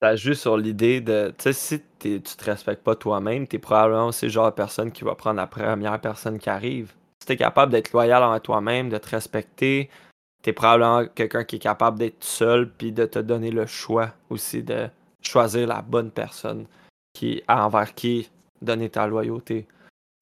Ça 0.00 0.14
joue 0.14 0.34
sur 0.34 0.56
l'idée 0.56 1.00
de, 1.00 1.34
tu 1.36 1.44
sais, 1.44 1.52
si 1.52 1.82
tu 1.98 2.20
te 2.20 2.44
respectes 2.44 2.84
pas 2.84 2.94
toi-même, 2.94 3.48
tu 3.48 3.56
es 3.56 3.58
probablement 3.58 4.08
aussi 4.08 4.26
le 4.26 4.30
genre 4.30 4.50
de 4.50 4.54
personne 4.54 4.92
qui 4.92 5.02
va 5.02 5.16
prendre 5.16 5.36
la 5.36 5.48
première 5.48 6.00
personne 6.00 6.38
qui 6.38 6.50
arrive. 6.50 6.92
Si 7.20 7.26
tu 7.26 7.32
es 7.32 7.36
capable 7.36 7.72
d'être 7.72 7.92
loyal 7.92 8.22
envers 8.22 8.42
toi-même, 8.42 8.88
de 8.88 8.98
te 8.98 9.10
respecter, 9.10 9.90
tu 10.42 10.50
es 10.50 10.52
probablement 10.52 11.06
quelqu'un 11.06 11.44
qui 11.44 11.56
est 11.56 11.60
capable 11.60 11.98
d'être 11.98 12.22
seul 12.22 12.70
puis 12.70 12.92
de 12.92 13.06
te 13.06 13.18
donner 13.18 13.50
le 13.50 13.66
choix 13.66 14.14
aussi 14.30 14.62
de 14.62 14.88
choisir 15.22 15.66
la 15.66 15.82
bonne 15.82 16.10
personne 16.10 16.66
qui, 17.12 17.42
envers 17.48 17.94
qui 17.94 18.30
donner 18.62 18.88
ta 18.88 19.06
loyauté. 19.06 19.66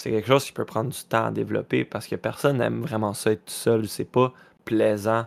C'est 0.03 0.11
quelque 0.11 0.29
chose 0.29 0.45
qui 0.45 0.53
peut 0.53 0.65
prendre 0.65 0.91
du 0.91 1.05
temps 1.05 1.27
à 1.27 1.31
développer 1.31 1.85
parce 1.85 2.07
que 2.07 2.17
personne 2.17 2.59
n'aime 2.59 2.83
vraiment 2.83 3.15
ça 3.15 3.33
être 3.33 3.45
tout 3.45 3.53
seul. 3.53 3.89
C'est 3.89 4.11
pas 4.11 4.33
plaisant 4.65 5.27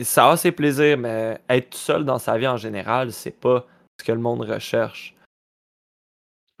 ça 0.00 0.30
a 0.30 0.36
ses 0.36 0.52
plaisirs, 0.52 0.98
mais 0.98 1.40
être 1.48 1.70
tout 1.70 1.78
seul 1.78 2.04
dans 2.04 2.18
sa 2.18 2.38
vie 2.38 2.48
en 2.48 2.56
général, 2.56 3.12
c'est 3.12 3.38
pas 3.38 3.66
ce 4.00 4.04
que 4.04 4.12
le 4.12 4.18
monde 4.18 4.42
recherche. 4.42 5.14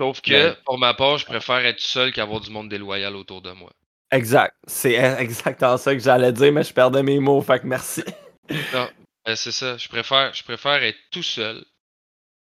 Sauf 0.00 0.20
que, 0.20 0.54
pour 0.64 0.78
ma 0.78 0.94
part, 0.94 1.18
je 1.18 1.26
préfère 1.26 1.58
être 1.66 1.80
seul 1.80 2.12
qu'avoir 2.12 2.40
du 2.40 2.50
monde 2.50 2.68
déloyal 2.68 3.16
autour 3.16 3.42
de 3.42 3.50
moi. 3.50 3.70
Exact. 4.10 4.54
C'est 4.66 4.94
exactement 4.94 5.76
ça 5.76 5.94
que 5.94 6.00
j'allais 6.00 6.32
dire, 6.32 6.52
mais 6.52 6.64
je 6.64 6.72
perdais 6.72 7.02
mes 7.02 7.18
mots, 7.18 7.40
fait 7.42 7.60
que 7.60 7.66
merci. 7.66 8.02
non, 8.72 8.88
ben, 9.24 9.36
c'est 9.36 9.52
ça. 9.52 9.76
Je 9.76 9.88
préfère, 9.88 10.32
je 10.32 10.42
préfère 10.42 10.82
être 10.82 10.98
tout 11.10 11.22
seul 11.22 11.64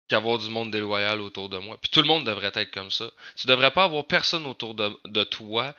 qu'avoir 0.07 0.37
du 0.37 0.49
monde 0.49 0.71
déloyal 0.71 1.19
autour 1.21 1.49
de 1.49 1.57
moi. 1.57 1.77
Puis 1.81 1.89
tout 1.89 2.01
le 2.01 2.07
monde 2.07 2.25
devrait 2.25 2.51
être 2.53 2.71
comme 2.71 2.91
ça. 2.91 3.09
Tu 3.35 3.47
devrais 3.47 3.71
pas 3.71 3.85
avoir 3.85 4.05
personne 4.05 4.45
autour 4.45 4.75
de, 4.75 4.95
de 5.05 5.23
toi 5.23 5.73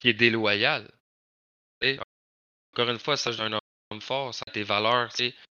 qui 0.00 0.08
est 0.08 0.14
déloyal. 0.14 0.90
Et, 1.82 1.98
encore 2.72 2.90
une 2.90 2.98
fois, 2.98 3.16
ça, 3.16 3.32
j'ai 3.32 3.42
fort, 4.00 4.34
à 4.46 4.50
tes 4.50 4.62
valeurs, 4.62 5.10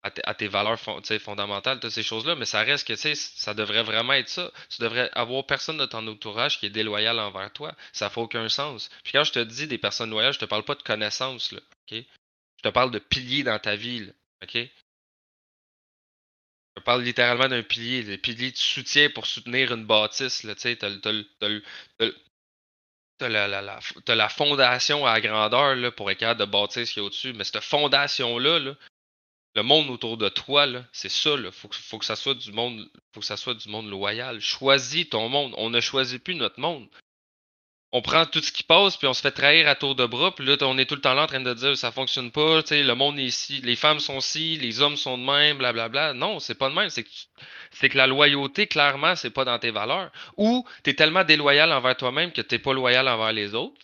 à, 0.02 0.10
à 0.24 0.34
tes 0.34 0.48
valeurs 0.48 0.78
fondamentales, 0.78 1.80
toutes 1.80 1.90
ces 1.90 2.02
choses-là, 2.02 2.36
mais 2.36 2.44
ça 2.44 2.62
reste 2.62 2.86
que 2.86 2.94
ça 2.96 3.54
devrait 3.54 3.82
vraiment 3.82 4.12
être 4.12 4.28
ça. 4.28 4.52
Tu 4.68 4.80
devrais 4.80 5.10
avoir 5.12 5.46
personne 5.46 5.78
de 5.78 5.86
ton 5.86 6.06
entourage 6.06 6.58
qui 6.58 6.66
est 6.66 6.70
déloyal 6.70 7.18
envers 7.18 7.52
toi. 7.52 7.74
Ça 7.92 8.08
fait 8.08 8.20
aucun 8.20 8.48
sens. 8.48 8.88
Puis 9.02 9.12
quand 9.12 9.24
je 9.24 9.32
te 9.32 9.40
dis 9.40 9.66
des 9.66 9.78
personnes 9.78 10.10
loyales, 10.10 10.32
je 10.32 10.38
te 10.38 10.44
parle 10.44 10.64
pas 10.64 10.76
de 10.76 10.82
connaissances, 10.82 11.52
là? 11.52 11.60
Je 11.90 12.04
te 12.62 12.68
parle 12.68 12.90
de 12.90 12.98
piliers 12.98 13.42
dans 13.42 13.58
ta 13.58 13.74
vie, 13.74 14.10
ok? 14.42 14.58
Je 16.76 16.82
parle 16.82 17.02
littéralement 17.02 17.48
d'un 17.48 17.64
pilier, 17.64 18.04
des 18.04 18.16
piliers 18.16 18.52
de 18.52 18.56
soutien 18.56 19.10
pour 19.10 19.26
soutenir 19.26 19.72
une 19.72 19.84
bâtisse, 19.84 20.42
tu 20.42 20.54
sais, 20.56 20.78
T'as 23.20 23.28
la, 23.28 23.46
la, 23.46 23.60
la, 23.60 23.78
la, 24.14 24.28
fondation 24.30 25.04
à 25.04 25.20
grandeur 25.20 25.76
là, 25.76 25.90
pour 25.90 26.10
être 26.10 26.20
capable 26.20 26.40
de 26.40 26.46
bâtir 26.46 26.86
ce 26.86 26.94
qu'il 26.94 27.02
y 27.02 27.04
a 27.04 27.06
au-dessus. 27.06 27.34
Mais 27.34 27.44
cette 27.44 27.60
fondation-là, 27.60 28.74
le 29.54 29.62
monde 29.62 29.90
autour 29.90 30.16
de 30.16 30.30
toi, 30.30 30.66
c'est 30.90 31.10
ça. 31.10 31.34
Il 31.36 31.52
faut, 31.52 31.68
faut, 31.70 31.98
que 31.98 32.06
ça 32.06 32.16
soit 32.16 32.34
du 32.34 32.50
monde. 32.50 32.90
Faut 33.12 33.20
que 33.20 33.26
ça 33.26 33.36
soit 33.36 33.52
du 33.52 33.68
monde 33.68 33.90
loyal. 33.90 34.40
Choisis 34.40 35.10
ton 35.10 35.28
monde. 35.28 35.52
On 35.58 35.68
ne 35.68 35.80
choisit 35.80 36.24
plus 36.24 36.34
notre 36.34 36.58
monde 36.60 36.88
on 37.92 38.02
prend 38.02 38.24
tout 38.24 38.40
ce 38.40 38.52
qui 38.52 38.62
passe, 38.62 38.96
puis 38.96 39.08
on 39.08 39.14
se 39.14 39.20
fait 39.20 39.32
trahir 39.32 39.68
à 39.68 39.74
tour 39.74 39.96
de 39.96 40.06
bras, 40.06 40.32
puis 40.34 40.46
là, 40.46 40.56
on 40.62 40.78
est 40.78 40.86
tout 40.86 40.94
le 40.94 41.00
temps 41.00 41.14
là 41.14 41.24
en 41.24 41.26
train 41.26 41.40
de 41.40 41.54
dire 41.54 41.76
ça 41.76 41.90
fonctionne 41.90 42.30
pas, 42.30 42.62
tu 42.62 42.68
sais, 42.68 42.82
le 42.84 42.94
monde 42.94 43.18
est 43.18 43.24
ici, 43.24 43.60
les 43.62 43.74
femmes 43.74 43.98
sont 43.98 44.20
ci, 44.20 44.56
les 44.58 44.80
hommes 44.80 44.96
sont 44.96 45.18
de 45.18 45.24
même, 45.24 45.58
blablabla. 45.58 46.14
Non, 46.14 46.38
c'est 46.38 46.54
pas 46.54 46.68
de 46.70 46.74
même. 46.74 46.90
C'est 46.90 47.02
que, 47.02 47.10
c'est 47.72 47.88
que 47.88 47.98
la 47.98 48.06
loyauté, 48.06 48.66
clairement, 48.68 49.16
c'est 49.16 49.30
pas 49.30 49.44
dans 49.44 49.58
tes 49.58 49.72
valeurs. 49.72 50.10
Ou 50.36 50.64
tu 50.84 50.90
es 50.90 50.94
tellement 50.94 51.24
déloyal 51.24 51.72
envers 51.72 51.96
toi-même 51.96 52.32
que 52.32 52.42
t'es 52.42 52.58
pas 52.60 52.72
loyal 52.72 53.08
envers 53.08 53.32
les 53.32 53.54
autres. 53.54 53.80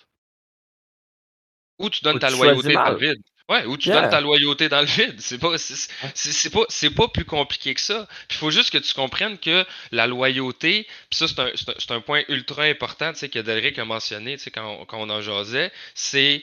Ou 1.79 1.91
tu 1.91 2.03
donnes 2.05 2.19
ta 2.19 2.31
loyauté 2.31 2.73
par 2.75 2.97
vide. 2.97 3.23
Ouais, 3.49 3.65
ou 3.65 3.77
tu 3.77 3.91
donnes 3.91 4.11
ta 4.11 4.21
loyauté 4.21 4.69
dans 4.69 4.81
le 4.81 4.87
vide. 4.87 5.21
C'est 5.21 5.39
pas, 5.39 5.57
c'est, 5.57 6.51
pas, 6.51 6.65
c'est 6.69 6.91
pas 6.91 7.07
plus 7.07 7.25
compliqué 7.25 7.75
que 7.75 7.81
ça. 7.81 8.07
Puis 8.29 8.37
il 8.37 8.37
faut 8.39 8.51
juste 8.51 8.71
que 8.71 8.79
tu 8.79 8.93
comprennes 8.93 9.39
que 9.39 9.65
la 9.93 10.09
loyauté, 10.09 10.87
puis 11.11 11.19
ça, 11.19 11.29
c'est 11.29 11.39
un, 11.39 11.51
c'est 11.55 11.91
un, 11.93 12.01
point 12.01 12.23
ultra 12.29 12.65
important, 12.65 13.13
tu 13.13 13.21
sais, 13.21 13.29
que 13.29 13.39
Delric 13.39 13.79
a 13.79 13.85
mentionné, 13.85 14.37
tu 14.37 14.45
sais, 14.45 14.51
quand, 14.51 14.85
quand 14.87 14.99
on 14.99 15.11
en 15.11 15.21
jasait, 15.21 15.71
c'est 15.95 16.43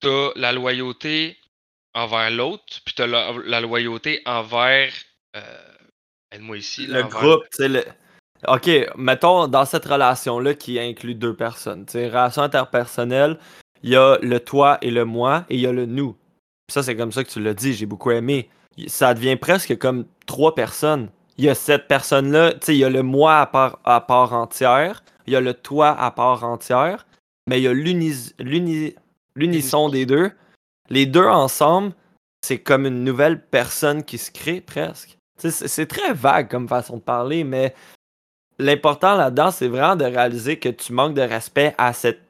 t'as 0.00 0.30
la 0.36 0.52
loyauté 0.52 1.38
envers 1.94 2.30
l'autre, 2.30 2.64
puis 2.84 2.94
t'as 2.94 3.06
la, 3.06 3.32
la 3.46 3.60
loyauté 3.62 4.20
envers. 4.26 4.92
Euh, 5.34 5.40
aide-moi 6.32 6.58
ici. 6.58 6.86
le 6.86 7.02
groupe, 7.04 7.44
tu 7.50 7.62
sais, 7.62 7.68
le. 7.68 7.84
Ok, 8.48 8.68
mettons 8.96 9.46
dans 9.46 9.64
cette 9.64 9.84
relation-là 9.84 10.54
qui 10.54 10.78
inclut 10.78 11.14
deux 11.14 11.34
personnes, 11.34 11.86
tu 11.86 11.92
sais, 11.92 12.08
relation 12.08 12.42
interpersonnelle, 12.42 13.38
il 13.82 13.90
y 13.90 13.96
a 13.96 14.18
le 14.20 14.40
toi 14.40 14.78
et 14.82 14.90
le 14.90 15.06
moi, 15.06 15.46
et 15.48 15.54
il 15.54 15.60
y 15.60 15.66
a 15.66 15.72
le 15.72 15.86
nous. 15.86 16.16
Ça, 16.72 16.82
c'est 16.82 16.96
comme 16.96 17.12
ça 17.12 17.22
que 17.22 17.28
tu 17.28 17.38
l'as 17.38 17.52
dit, 17.52 17.74
j'ai 17.74 17.84
beaucoup 17.84 18.12
aimé. 18.12 18.48
Ça 18.86 19.12
devient 19.12 19.36
presque 19.36 19.76
comme 19.76 20.06
trois 20.24 20.54
personnes. 20.54 21.10
Il 21.36 21.44
y 21.44 21.50
a 21.50 21.54
cette 21.54 21.86
personne-là, 21.86 22.54
tu 22.54 22.58
sais, 22.62 22.74
il 22.74 22.78
y 22.78 22.84
a 22.84 22.88
le 22.88 23.02
moi 23.02 23.40
à 23.40 23.46
part, 23.46 23.78
à 23.84 24.00
part 24.00 24.32
entière, 24.32 25.04
il 25.26 25.34
y 25.34 25.36
a 25.36 25.42
le 25.42 25.52
toi 25.52 25.90
à 25.90 26.10
part 26.10 26.44
entière, 26.44 27.06
mais 27.46 27.60
il 27.60 27.64
y 27.64 27.68
a 27.68 27.74
l'unisson 29.34 29.90
des 29.90 30.06
deux. 30.06 30.30
Les 30.88 31.04
deux 31.04 31.26
ensemble, 31.26 31.92
c'est 32.40 32.60
comme 32.60 32.86
une 32.86 33.04
nouvelle 33.04 33.44
personne 33.44 34.02
qui 34.02 34.16
se 34.16 34.30
crée 34.30 34.62
presque. 34.62 35.18
C'est 35.36 35.88
très 35.88 36.14
vague 36.14 36.50
comme 36.50 36.68
façon 36.68 36.96
de 36.96 37.02
parler, 37.02 37.44
mais 37.44 37.74
l'important 38.58 39.14
là-dedans, 39.14 39.50
c'est 39.50 39.68
vraiment 39.68 39.96
de 39.96 40.06
réaliser 40.06 40.58
que 40.58 40.70
tu 40.70 40.94
manques 40.94 41.14
de 41.14 41.20
respect 41.20 41.74
à 41.76 41.92
cette 41.92 42.22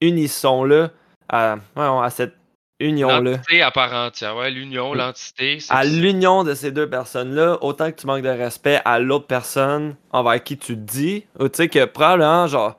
unisson-là, 0.00 0.92
à, 1.28 1.56
à 1.74 2.10
cette 2.10 2.39
L'entité 2.80 3.62
à 3.62 3.70
part 3.70 3.92
entière, 3.92 4.36
ouais, 4.36 4.50
l'union, 4.50 4.94
l'entité. 4.94 5.58
À 5.68 5.84
l'union 5.84 6.44
de 6.44 6.54
ces 6.54 6.72
deux 6.72 6.88
personnes-là, 6.88 7.58
autant 7.60 7.90
que 7.90 8.00
tu 8.00 8.06
manques 8.06 8.22
de 8.22 8.28
respect 8.28 8.80
à 8.84 8.98
l'autre 8.98 9.26
personne 9.26 9.96
envers 10.12 10.42
qui 10.42 10.56
tu 10.56 10.76
dis, 10.76 11.26
ou 11.38 11.48
tu 11.48 11.56
sais 11.56 11.68
que 11.68 11.84
probablement, 11.84 12.46
genre, 12.46 12.78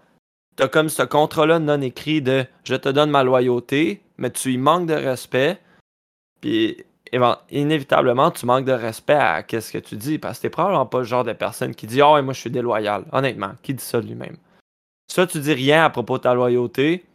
t'as 0.55 0.67
comme 0.67 0.89
ce 0.89 1.03
contrat-là 1.03 1.59
non 1.59 1.81
écrit 1.81 2.21
de 2.21 2.45
je 2.63 2.75
te 2.75 2.89
donne 2.89 3.11
ma 3.11 3.23
loyauté, 3.23 4.01
mais 4.17 4.31
tu 4.31 4.53
y 4.53 4.57
manques 4.57 4.87
de 4.87 4.95
respect, 4.95 5.59
puis 6.41 6.83
inévitablement, 7.51 8.31
tu 8.31 8.45
manques 8.45 8.65
de 8.65 8.71
respect 8.71 9.13
à 9.13 9.43
ce 9.47 9.71
que 9.71 9.77
tu 9.77 9.95
dis, 9.95 10.17
parce 10.17 10.37
que 10.37 10.43
t'es 10.43 10.49
probablement 10.49 10.85
pas 10.85 10.99
le 10.99 11.03
genre 11.03 11.23
de 11.23 11.33
personne 11.33 11.75
qui 11.75 11.85
dit 11.85 12.01
oh, 12.01 12.21
moi 12.21 12.33
je 12.33 12.39
suis 12.39 12.49
déloyal. 12.49 13.05
Honnêtement, 13.11 13.51
qui 13.61 13.73
dit 13.73 13.83
ça 13.83 14.01
de 14.01 14.07
lui-même 14.07 14.37
Soit 15.11 15.27
tu 15.27 15.39
dis 15.39 15.53
rien 15.53 15.83
à 15.83 15.89
propos 15.89 16.17
de 16.17 16.23
ta 16.23 16.33
loyauté, 16.33 17.05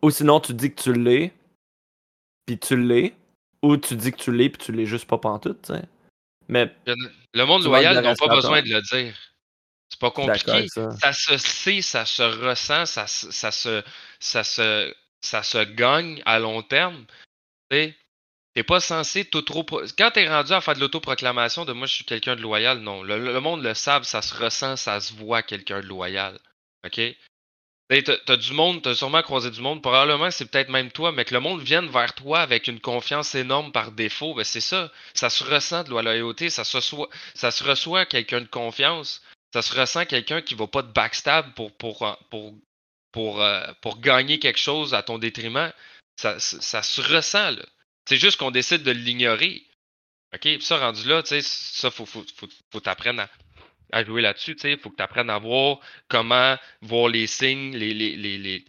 ou 0.00 0.10
sinon 0.10 0.40
tu 0.40 0.54
dis 0.54 0.72
que 0.72 0.80
tu 0.80 0.92
l'es, 0.92 1.32
puis 2.46 2.58
tu 2.58 2.76
l'es, 2.76 3.14
ou 3.62 3.76
tu 3.76 3.96
dis 3.96 4.12
que 4.12 4.16
tu 4.16 4.32
l'es, 4.32 4.48
puis 4.48 4.64
tu 4.64 4.72
l'es 4.72 4.86
juste 4.86 5.06
pas 5.06 5.18
pantoute, 5.18 5.62
tu 5.62 5.74
sais. 5.74 5.82
Mais. 6.48 6.74
Le 7.34 7.44
monde 7.44 7.64
loyal 7.64 8.02
n'a 8.02 8.14
pas 8.14 8.28
besoin 8.28 8.62
de 8.62 8.68
le 8.68 8.82
dire. 8.82 9.16
C'est 9.88 10.00
pas 10.00 10.10
compliqué. 10.10 10.66
Ça. 10.68 11.12
se 11.12 11.36
sait, 11.36 11.82
ça 11.82 12.04
se 12.04 12.22
ressent, 12.22 12.86
ça, 12.86 13.06
ça, 13.06 13.50
se, 13.50 13.82
ça, 14.20 14.42
se, 14.42 14.94
ça 15.20 15.42
se 15.42 15.58
gagne 15.58 16.22
à 16.24 16.38
long 16.38 16.62
terme. 16.62 17.04
Tu 17.70 17.94
T'es 18.54 18.62
pas 18.62 18.80
censé 18.80 19.24
tout 19.24 19.40
trop. 19.40 19.64
Quand 19.96 20.10
t'es 20.10 20.28
rendu 20.28 20.52
à 20.52 20.60
faire 20.60 20.74
de 20.74 20.80
l'autoproclamation 20.80 21.64
de 21.64 21.72
moi 21.72 21.86
je 21.86 21.94
suis 21.94 22.04
quelqu'un 22.04 22.36
de 22.36 22.42
loyal, 22.42 22.80
non. 22.80 23.02
Le, 23.02 23.18
le, 23.18 23.40
monde 23.40 23.62
le 23.62 23.72
savent, 23.72 24.02
ça 24.02 24.20
se 24.20 24.34
ressent, 24.34 24.76
ça 24.76 25.00
se 25.00 25.14
voit 25.14 25.42
quelqu'un 25.42 25.80
de 25.80 25.86
loyal. 25.86 26.38
OK? 26.84 27.00
T'as 27.88 28.36
du 28.36 28.52
monde, 28.52 28.80
t'as 28.80 28.94
sûrement 28.94 29.22
croisé 29.22 29.50
du 29.50 29.60
monde, 29.60 29.82
probablement 29.82 30.30
c'est 30.30 30.46
peut-être 30.46 30.70
même 30.70 30.90
toi, 30.90 31.12
mais 31.12 31.26
que 31.26 31.34
le 31.34 31.40
monde 31.40 31.60
vienne 31.60 31.88
vers 31.88 32.14
toi 32.14 32.40
avec 32.40 32.66
une 32.66 32.80
confiance 32.80 33.34
énorme 33.34 33.70
par 33.70 33.92
défaut, 33.92 34.34
ben 34.34 34.44
c'est 34.44 34.60
ça. 34.60 34.90
Ça 35.12 35.28
se 35.28 35.44
ressent 35.44 35.84
de 35.84 35.94
la 35.94 36.02
loyauté, 36.02 36.48
ça 36.48 36.64
se 36.64 36.78
reçoit, 36.78 37.10
ça 37.34 37.50
se 37.50 37.62
reçoit 37.62 38.06
quelqu'un 38.06 38.40
de 38.40 38.46
confiance, 38.46 39.22
ça 39.52 39.60
se 39.60 39.78
ressent 39.78 40.06
quelqu'un 40.06 40.40
qui 40.40 40.54
va 40.54 40.66
pas 40.66 40.82
te 40.82 40.92
backstab 40.92 41.52
pour, 41.54 41.70
pour, 41.76 42.16
pour, 42.30 42.54
pour, 43.12 43.42
euh, 43.42 43.66
pour 43.82 44.00
gagner 44.00 44.38
quelque 44.38 44.58
chose 44.58 44.94
à 44.94 45.02
ton 45.02 45.18
détriment. 45.18 45.72
Ça, 46.16 46.40
ça 46.40 46.82
se 46.82 47.00
ressent. 47.02 47.56
C'est 48.08 48.16
juste 48.16 48.38
qu'on 48.38 48.50
décide 48.50 48.82
de 48.82 48.90
l'ignorer. 48.90 49.62
OK? 50.34 50.48
ça, 50.60 50.78
rendu 50.78 51.06
là, 51.06 51.22
tu 51.22 51.28
sais, 51.28 51.42
ça, 51.42 51.90
faut, 51.90 52.06
faut, 52.06 52.24
faut, 52.36 52.48
faut 52.72 52.88
à 52.88 52.96
à 53.92 54.04
jouer 54.04 54.22
là-dessus. 54.22 54.56
Il 54.64 54.78
faut 54.78 54.90
que 54.90 54.96
tu 54.96 55.02
apprennes 55.02 55.30
à 55.30 55.38
voir 55.38 55.78
comment 56.08 56.56
voir 56.80 57.08
les 57.08 57.26
signes, 57.26 57.76
les, 57.76 57.94
les, 57.94 58.16
les, 58.16 58.64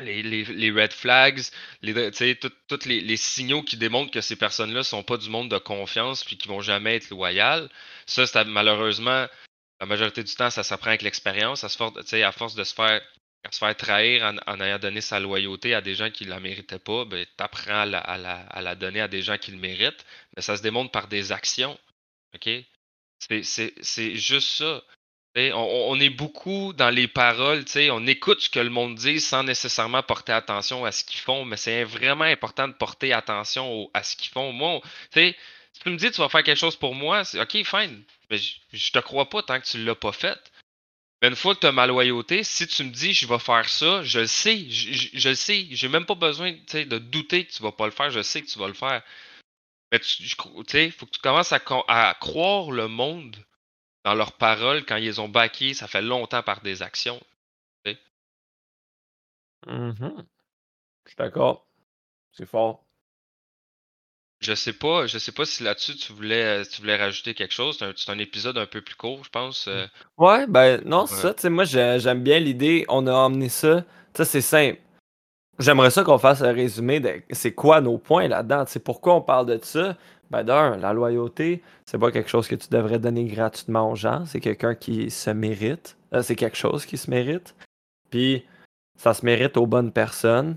les, 0.00 0.44
les, 0.44 0.70
red 0.70 0.92
flags, 0.92 1.40
tous 2.68 2.84
les, 2.86 3.00
les, 3.00 3.16
signaux 3.16 3.62
qui 3.62 3.76
démontrent 3.76 4.10
que 4.10 4.20
ces 4.20 4.36
personnes-là 4.36 4.82
sont 4.82 5.02
pas 5.02 5.16
du 5.16 5.30
monde 5.30 5.50
de 5.50 5.58
confiance 5.58 6.24
puis 6.24 6.36
qui 6.36 6.48
vont 6.48 6.60
jamais 6.60 6.96
être 6.96 7.10
loyales. 7.10 7.68
Ça, 8.06 8.44
malheureusement, 8.44 9.26
la 9.80 9.86
majorité 9.86 10.24
du 10.24 10.34
temps, 10.34 10.50
ça 10.50 10.62
s'apprend 10.62 10.88
avec 10.88 11.02
l'expérience. 11.02 11.64
À, 11.64 11.68
à 11.68 12.32
force 12.32 12.54
de 12.54 12.64
se 12.64 12.74
faire, 12.74 13.00
se 13.50 13.58
faire 13.58 13.76
trahir 13.76 14.34
en, 14.46 14.60
ayant 14.60 14.78
donné 14.78 15.00
sa 15.00 15.20
loyauté 15.20 15.74
à 15.74 15.80
des 15.80 15.94
gens 15.94 16.10
qui 16.10 16.24
ne 16.24 16.30
la 16.30 16.40
méritaient 16.40 16.78
pas, 16.78 17.04
ben, 17.04 17.24
tu 17.24 17.44
apprends 17.44 17.80
à 17.80 17.86
la, 17.86 18.00
à, 18.00 18.18
la, 18.18 18.40
à 18.40 18.60
la, 18.60 18.74
donner 18.74 19.00
à 19.00 19.08
des 19.08 19.22
gens 19.22 19.38
qui 19.38 19.52
le 19.52 19.58
méritent. 19.58 20.04
Mais 20.36 20.42
ça 20.42 20.56
se 20.56 20.62
démontre 20.62 20.90
par 20.90 21.08
des 21.08 21.32
actions. 21.32 21.78
OK? 22.34 22.48
C'est 23.18 24.16
juste 24.16 24.48
ça. 24.48 24.82
On, 25.36 26.00
est 26.00 26.10
beaucoup 26.10 26.72
dans 26.72 26.90
les 26.90 27.06
paroles, 27.06 27.64
on 27.92 28.06
écoute 28.06 28.40
ce 28.40 28.48
que 28.48 28.58
le 28.58 28.70
monde 28.70 28.96
dit 28.96 29.20
sans 29.20 29.44
nécessairement 29.44 30.02
porter 30.02 30.32
attention 30.32 30.84
à 30.84 30.90
ce 30.90 31.04
qu'ils 31.04 31.20
font, 31.20 31.44
mais 31.44 31.56
c'est 31.56 31.84
vraiment 31.84 32.24
important 32.24 32.66
de 32.66 32.72
porter 32.72 33.12
attention 33.12 33.88
à 33.94 34.02
ce 34.02 34.16
qu'ils 34.16 34.32
font. 34.32 34.52
Moi, 34.52 34.80
si 35.14 35.34
tu 35.80 35.90
me 35.90 35.96
dis 35.96 36.10
tu 36.10 36.20
vas 36.20 36.28
faire 36.28 36.42
quelque 36.42 36.58
chose 36.58 36.76
pour 36.76 36.94
moi, 36.94 37.24
c'est 37.24 37.40
OK, 37.40 37.62
fine. 37.64 38.02
Mais 38.30 38.38
je, 38.72 38.90
te 38.90 38.98
crois 38.98 39.28
pas 39.28 39.42
tant 39.42 39.60
que 39.60 39.66
tu 39.66 39.82
l'as 39.84 39.94
pas 39.94 40.12
fait. 40.12 40.38
Mais 41.22 41.28
une 41.28 41.36
fois 41.36 41.54
que 41.54 41.60
tu 41.60 41.66
as 41.66 41.72
ma 41.72 41.86
loyauté, 41.86 42.42
si 42.42 42.66
tu 42.66 42.84
me 42.84 42.90
dis 42.90 43.12
je 43.12 43.26
vais 43.26 43.38
faire 43.38 43.68
ça, 43.68 44.02
je 44.02 44.20
le 44.20 44.26
sais, 44.26 44.68
je, 44.68 45.08
je 45.14 45.28
le 45.28 45.34
sais. 45.34 45.66
J'ai 45.70 45.88
même 45.88 46.06
pas 46.06 46.14
besoin 46.14 46.52
de 46.52 46.98
douter 46.98 47.44
que 47.44 47.52
tu 47.52 47.62
vas 47.62 47.72
pas 47.72 47.86
le 47.86 47.92
faire, 47.92 48.10
je 48.10 48.22
sais 48.22 48.42
que 48.42 48.48
tu 48.48 48.58
vas 48.58 48.68
le 48.68 48.74
faire. 48.74 49.02
Mais 49.90 49.98
tu 50.00 50.28
sais, 50.68 50.90
faut 50.90 51.06
que 51.06 51.10
tu 51.12 51.20
commences 51.20 51.52
à, 51.52 52.14
croire 52.20 52.70
le 52.70 52.88
monde 52.88 53.36
dans 54.04 54.14
leurs 54.14 54.32
paroles 54.32 54.84
quand 54.84 54.96
ils 54.96 55.20
ont 55.20 55.28
baqué, 55.28 55.74
ça 55.74 55.86
fait 55.86 56.02
longtemps 56.02 56.42
par 56.42 56.60
des 56.60 56.82
actions. 56.82 57.20
Mmh 59.66 59.92
Je 61.04 61.10
suis 61.10 61.16
d'accord. 61.16 61.66
C'est 62.32 62.46
fort. 62.46 62.84
Je 64.40 64.54
sais 64.54 64.72
pas, 64.72 65.06
je 65.08 65.18
sais 65.18 65.32
pas 65.32 65.44
si 65.44 65.64
là-dessus 65.64 65.96
tu 65.96 66.12
voulais, 66.12 66.64
tu 66.66 66.80
voulais 66.80 66.96
rajouter 66.96 67.34
quelque 67.34 67.52
chose. 67.52 67.76
C'est 67.96 68.10
un, 68.10 68.18
épisode 68.18 68.56
un 68.56 68.66
peu 68.66 68.80
plus 68.80 68.94
court, 68.94 69.24
je 69.24 69.30
pense. 69.30 69.66
Euh. 69.66 69.84
Ouais, 70.16 70.46
ben 70.46 70.80
non, 70.84 71.06
c'est 71.06 71.16
ça. 71.16 71.34
Tu 71.34 71.42
sais, 71.42 71.50
moi 71.50 71.64
j'aime 71.64 72.22
bien 72.22 72.38
l'idée. 72.38 72.84
On 72.88 73.08
a 73.08 73.12
emmené 73.12 73.48
ça. 73.48 73.84
Sais, 74.14 74.24
c'est 74.24 74.40
simple. 74.40 74.80
J'aimerais 75.58 75.90
ça 75.90 76.04
qu'on 76.04 76.18
fasse 76.18 76.42
un 76.42 76.52
résumé 76.52 77.00
de 77.00 77.22
c'est 77.30 77.52
quoi 77.52 77.80
nos 77.80 77.98
points 77.98 78.28
là-dedans. 78.28 78.64
C'est 78.66 78.82
pourquoi 78.82 79.14
on 79.16 79.20
parle 79.20 79.46
de 79.46 79.58
ça? 79.62 79.96
Ben 80.30 80.44
d'un, 80.44 80.76
la 80.76 80.92
loyauté, 80.92 81.62
c'est 81.86 81.98
pas 81.98 82.10
quelque 82.12 82.28
chose 82.28 82.48
que 82.48 82.54
tu 82.54 82.68
devrais 82.68 82.98
donner 82.98 83.24
gratuitement 83.24 83.90
aux 83.90 83.96
gens. 83.96 84.24
C'est 84.26 84.40
quelqu'un 84.40 84.74
qui 84.74 85.10
se 85.10 85.30
mérite. 85.30 85.96
Euh, 86.12 86.22
c'est 86.22 86.36
quelque 86.36 86.56
chose 86.56 86.84
qui 86.84 86.98
se 86.98 87.10
mérite. 87.10 87.54
Puis 88.10 88.44
ça 88.96 89.14
se 89.14 89.24
mérite 89.24 89.56
aux 89.56 89.66
bonnes 89.66 89.90
personnes. 89.90 90.56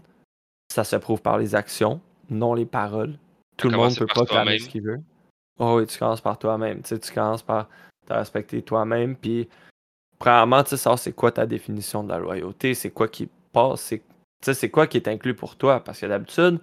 Ça 0.72 0.84
se 0.84 0.96
prouve 0.98 1.22
par 1.22 1.38
les 1.38 1.56
actions, 1.56 2.02
non 2.30 2.54
les 2.54 2.66
paroles. 2.66 3.18
Tout 3.58 3.70
le 3.70 3.78
monde 3.78 3.96
peut 3.98 4.08
pas 4.08 4.26
faire 4.26 4.46
ce 4.60 4.70
qu'il 4.70 4.84
veut. 4.84 5.00
Oh 5.58 5.78
oui, 5.78 5.88
tu 5.88 5.98
commences 5.98 6.22
par 6.22 6.38
toi-même. 6.38 6.82
Tu, 6.82 7.00
tu 7.00 7.12
commences 7.14 7.44
par 7.44 7.68
te 8.08 8.14
respecter 8.14 8.62
toi-même. 8.62 9.16
Puis, 9.16 9.48
premièrement, 10.20 10.64
tu 10.64 10.76
sais, 10.76 10.98
c'est 10.98 11.14
quoi 11.14 11.32
ta 11.32 11.46
définition 11.46 12.04
de 12.04 12.10
la 12.10 12.20
loyauté? 12.20 12.74
C'est 12.74 12.90
quoi 12.90 13.08
qui 13.08 13.30
passe? 13.52 13.82
C'est 13.82 14.02
sais, 14.46 14.54
c'est 14.54 14.70
quoi 14.70 14.88
qui 14.88 14.98
est 14.98 15.08
inclus 15.08 15.36
pour 15.36 15.56
toi? 15.56 15.80
Parce 15.84 16.00
que 16.00 16.06
d'habitude, 16.06 16.60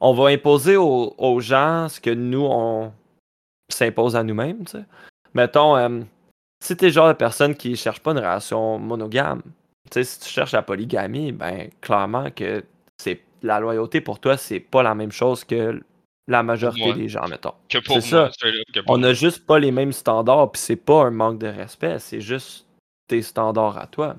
on 0.00 0.12
va 0.12 0.28
imposer 0.28 0.76
aux, 0.76 1.40
gens 1.40 1.88
ce 1.88 2.00
que 2.00 2.10
nous, 2.10 2.44
on 2.44 2.92
s'impose 3.70 4.16
à 4.16 4.22
nous-mêmes. 4.22 4.64
Tu 4.64 4.72
sais. 4.72 4.84
Mettons, 5.34 5.76
euh, 5.76 6.00
si 6.62 6.76
t'es 6.76 6.86
le 6.86 6.92
genre 6.92 7.08
de 7.08 7.14
personne 7.14 7.54
qui 7.54 7.76
cherche 7.76 8.00
pas 8.00 8.12
une 8.12 8.18
relation 8.18 8.78
monogame, 8.78 9.42
tu 9.90 9.94
sais, 9.94 10.04
si 10.04 10.20
tu 10.20 10.28
cherches 10.28 10.52
la 10.52 10.62
polygamie, 10.62 11.32
ben 11.32 11.70
clairement 11.80 12.30
que 12.30 12.64
c'est 12.98 13.22
la 13.42 13.60
loyauté 13.60 14.00
pour 14.00 14.18
toi, 14.18 14.36
c'est 14.36 14.60
pas 14.60 14.82
la 14.82 14.94
même 14.94 15.12
chose 15.12 15.44
que 15.44 15.80
la 16.28 16.42
majorité 16.42 16.92
des 16.92 17.08
gens, 17.08 17.28
mettons. 17.28 17.52
Que 17.68 17.78
pour 17.78 17.98
moi, 18.10 18.30
on 18.88 18.98
n'a 18.98 19.12
juste 19.12 19.46
pas 19.46 19.58
les 19.58 19.70
mêmes 19.70 19.92
standards, 19.92 20.52
puis 20.52 20.60
c'est 20.60 20.76
pas 20.76 21.04
un 21.04 21.10
manque 21.10 21.38
de 21.38 21.46
respect, 21.46 21.98
c'est 22.00 22.20
juste 22.20 22.66
tes 23.06 23.22
standards 23.22 23.78
à 23.78 23.86
toi. 23.86 24.16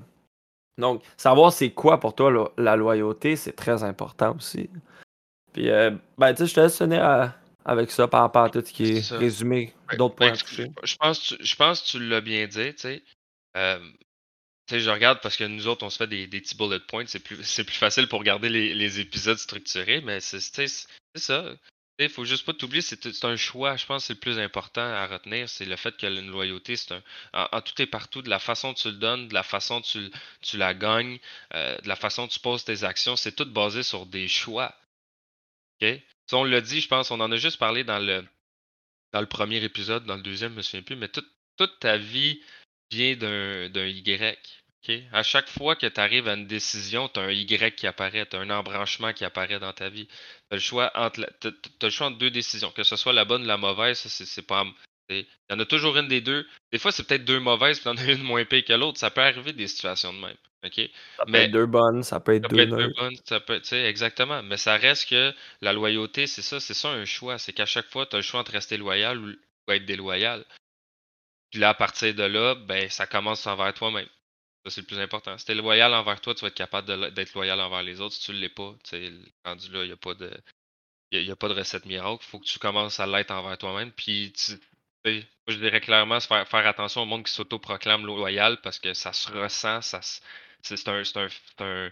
Donc, 0.78 1.02
savoir 1.16 1.52
c'est 1.52 1.70
quoi 1.70 1.98
pour 1.98 2.14
toi 2.14 2.52
la 2.56 2.76
loyauté, 2.76 3.36
c'est 3.36 3.52
très 3.52 3.82
important 3.82 4.36
aussi. 4.36 4.70
Puis, 5.52 5.68
euh, 5.70 5.90
ben, 6.16 6.32
tu 6.32 6.38
sais, 6.38 6.46
je 6.46 6.54
te 6.54 6.60
laisse 6.60 6.78
finir 6.78 7.34
avec 7.64 7.90
ça 7.90 8.06
par 8.06 8.20
rapport 8.22 8.44
à 8.44 8.50
tout 8.50 8.62
ce 8.64 8.72
qui 8.72 8.96
est, 8.96 9.12
résumé, 9.12 9.74
d'autres 9.96 10.14
points. 10.14 10.32
Ben, 10.32 10.68
je, 10.84 10.96
pense, 10.96 11.34
je 11.38 11.56
pense 11.56 11.82
que 11.82 11.86
tu 11.88 12.08
l'as 12.08 12.20
bien 12.20 12.46
dit, 12.46 12.74
tu 12.74 12.78
sais. 12.78 13.02
Euh, 13.56 13.78
tu 14.68 14.74
sais, 14.74 14.80
je 14.80 14.90
regarde 14.90 15.18
parce 15.20 15.36
que 15.36 15.44
nous 15.44 15.66
autres, 15.66 15.84
on 15.84 15.90
se 15.90 15.96
fait 15.96 16.06
des, 16.06 16.28
petits 16.28 16.56
bullet 16.56 16.78
points. 16.86 17.04
C'est 17.06 17.18
plus, 17.18 17.36
plus 17.36 17.76
facile 17.76 18.06
pour 18.06 18.20
regarder 18.20 18.48
les, 18.48 18.74
les, 18.74 19.00
épisodes 19.00 19.38
structurés, 19.38 20.00
mais 20.02 20.20
c'est 20.20 20.40
ça. 21.16 21.44
Il 22.00 22.08
faut 22.08 22.24
juste 22.24 22.46
pas 22.46 22.54
t'oublier, 22.54 22.80
c'est 22.80 23.24
un 23.24 23.36
choix, 23.36 23.76
je 23.76 23.84
pense 23.84 24.02
que 24.02 24.06
c'est 24.08 24.12
le 24.14 24.20
plus 24.20 24.38
important 24.38 24.82
à 24.82 25.06
retenir, 25.08 25.48
c'est 25.48 25.64
le 25.64 25.74
fait 25.74 25.96
que 25.96 26.06
une 26.06 26.30
loyauté, 26.30 26.76
c'est 26.76 26.92
un. 26.92 27.02
En, 27.32 27.60
tout 27.60 27.80
et 27.82 27.86
partout, 27.86 28.22
de 28.22 28.30
la 28.30 28.38
façon 28.38 28.72
que 28.72 28.78
tu 28.78 28.88
le 28.88 28.98
donnes, 28.98 29.26
de 29.26 29.34
la 29.34 29.42
façon 29.42 29.80
que 29.82 29.86
tu, 29.86 30.10
tu 30.40 30.58
la 30.58 30.74
gagnes, 30.74 31.18
euh, 31.54 31.76
de 31.78 31.88
la 31.88 31.96
façon 31.96 32.28
que 32.28 32.32
tu 32.32 32.40
poses 32.40 32.64
tes 32.64 32.84
actions, 32.84 33.16
c'est 33.16 33.34
tout 33.34 33.46
basé 33.46 33.82
sur 33.82 34.06
des 34.06 34.28
choix. 34.28 34.76
OK? 35.82 35.88
Si 36.28 36.34
on 36.34 36.44
l'a 36.44 36.60
dit, 36.60 36.80
je 36.80 36.88
pense, 36.88 37.10
on 37.10 37.20
en 37.20 37.32
a 37.32 37.36
juste 37.36 37.58
parlé 37.58 37.82
dans 37.82 37.98
le, 37.98 38.24
dans 39.12 39.20
le 39.20 39.26
premier 39.26 39.62
épisode, 39.64 40.04
dans 40.04 40.16
le 40.16 40.22
deuxième, 40.22 40.52
je 40.52 40.56
me 40.58 40.62
souviens 40.62 40.82
plus, 40.82 40.96
mais 40.96 41.08
toute 41.08 41.80
ta 41.80 41.96
vie 41.96 42.40
vient 42.92 43.16
d'un 43.16 43.86
Y. 43.86 44.64
À 45.12 45.22
chaque 45.22 45.48
fois 45.48 45.76
que 45.76 45.86
tu 45.86 46.00
arrives 46.00 46.28
à 46.28 46.34
une 46.34 46.46
décision, 46.46 47.08
tu 47.08 47.20
as 47.20 47.24
un 47.24 47.30
Y 47.30 47.74
qui 47.74 47.86
apparaît, 47.86 48.24
tu 48.26 48.36
as 48.36 48.40
un 48.40 48.50
embranchement 48.50 49.12
qui 49.12 49.24
apparaît 49.24 49.58
dans 49.58 49.72
ta 49.72 49.90
vie. 49.90 50.06
Tu 50.06 50.14
as, 50.52 50.54
le 50.54 50.60
choix 50.60 50.90
entre 50.94 51.20
le 51.82 51.90
choix 51.90 52.06
entre 52.06 52.18
deux 52.18 52.30
décisions, 52.30 52.70
que 52.70 52.84
ce 52.84 52.96
soit 52.96 53.12
la 53.12 53.24
bonne 53.24 53.42
ou 53.42 53.46
la 53.46 53.58
mauvaise, 53.58 53.98
c'est 53.98 54.46
pas. 54.46 54.64
Il 55.10 55.26
y 55.50 55.54
en 55.54 55.60
a 55.60 55.64
toujours 55.64 55.96
une 55.96 56.08
des 56.08 56.20
deux. 56.20 56.46
Des 56.72 56.78
fois, 56.78 56.92
c'est 56.92 57.06
peut-être 57.06 57.24
deux 57.24 57.40
mauvaises, 57.40 57.80
puis 57.80 57.90
il 57.90 57.98
y 57.98 58.02
en 58.02 58.08
a 58.08 58.12
une 58.12 58.22
moins 58.22 58.44
pire 58.44 58.64
que 58.64 58.74
l'autre. 58.74 58.98
Ça 58.98 59.10
peut 59.10 59.22
arriver 59.22 59.52
des 59.52 59.66
situations 59.66 60.12
de 60.12 60.18
même. 60.18 60.36
Ça 60.62 61.24
peut 61.24 61.34
être 61.34 61.50
deux 61.50 61.66
bonnes, 61.66 62.02
ça 62.02 62.20
peut 62.20 62.34
être, 62.34 62.48
deux, 62.48 62.66
bonnes, 62.66 63.16
ça 63.24 63.40
peut 63.40 63.60
exactement. 63.72 64.42
Mais 64.42 64.56
ça 64.56 64.76
reste 64.76 65.08
que 65.08 65.32
la 65.60 65.72
loyauté, 65.72 66.26
c'est 66.26 66.42
ça, 66.42 66.60
c'est 66.60 66.74
ça 66.74 66.88
un 66.88 67.04
choix. 67.04 67.38
C'est 67.38 67.52
qu'à 67.52 67.66
chaque 67.66 67.88
fois, 67.90 68.06
tu 68.06 68.16
as 68.16 68.18
le 68.18 68.22
choix 68.22 68.40
entre 68.40 68.52
rester 68.52 68.76
loyal 68.76 69.18
ou, 69.18 69.34
être 69.72 69.84
déloyal. 69.84 70.44
Puis 71.50 71.60
là, 71.60 71.70
à 71.70 71.74
partir 71.74 72.14
de 72.14 72.22
là, 72.22 72.54
ben, 72.54 72.88
ça 72.88 73.06
commence 73.06 73.46
envers 73.46 73.72
toi-même 73.74 74.08
c'est 74.70 74.82
le 74.82 74.86
plus 74.86 74.98
important. 74.98 75.36
Si 75.38 75.44
tu 75.46 75.52
es 75.52 75.54
loyal 75.54 75.94
envers 75.94 76.20
toi, 76.20 76.34
tu 76.34 76.42
vas 76.42 76.48
être 76.48 76.54
capable 76.54 77.12
d'être 77.12 77.34
loyal 77.34 77.60
envers 77.60 77.82
les 77.82 78.00
autres. 78.00 78.14
Si 78.14 78.22
tu 78.22 78.32
ne 78.32 78.38
l'es 78.38 78.48
pas, 78.48 78.74
là, 78.92 78.98
il 78.98 79.86
n'y 79.86 79.92
a 79.92 79.96
pas 79.96 80.14
de. 80.14 80.30
Il 81.10 81.30
a 81.30 81.36
pas 81.36 81.48
de 81.48 81.54
recette 81.54 81.86
miracle. 81.86 82.22
Il 82.26 82.30
faut 82.30 82.38
que 82.38 82.46
tu 82.46 82.58
commences 82.58 83.00
à 83.00 83.06
l'être 83.06 83.30
envers 83.30 83.56
toi-même. 83.56 83.92
Puis, 83.92 84.32
je 85.04 85.56
dirais 85.56 85.80
clairement 85.80 86.20
faire, 86.20 86.46
faire 86.46 86.66
attention 86.66 87.02
au 87.02 87.06
monde 87.06 87.24
qui 87.24 87.32
s'auto-proclame 87.32 88.04
loyal 88.04 88.60
parce 88.60 88.78
que 88.78 88.92
ça 88.94 89.12
se 89.12 89.30
ressent. 89.30 89.80
Ça, 89.80 90.00
c'est 90.62 90.88
un, 90.88 91.02
un, 91.60 91.90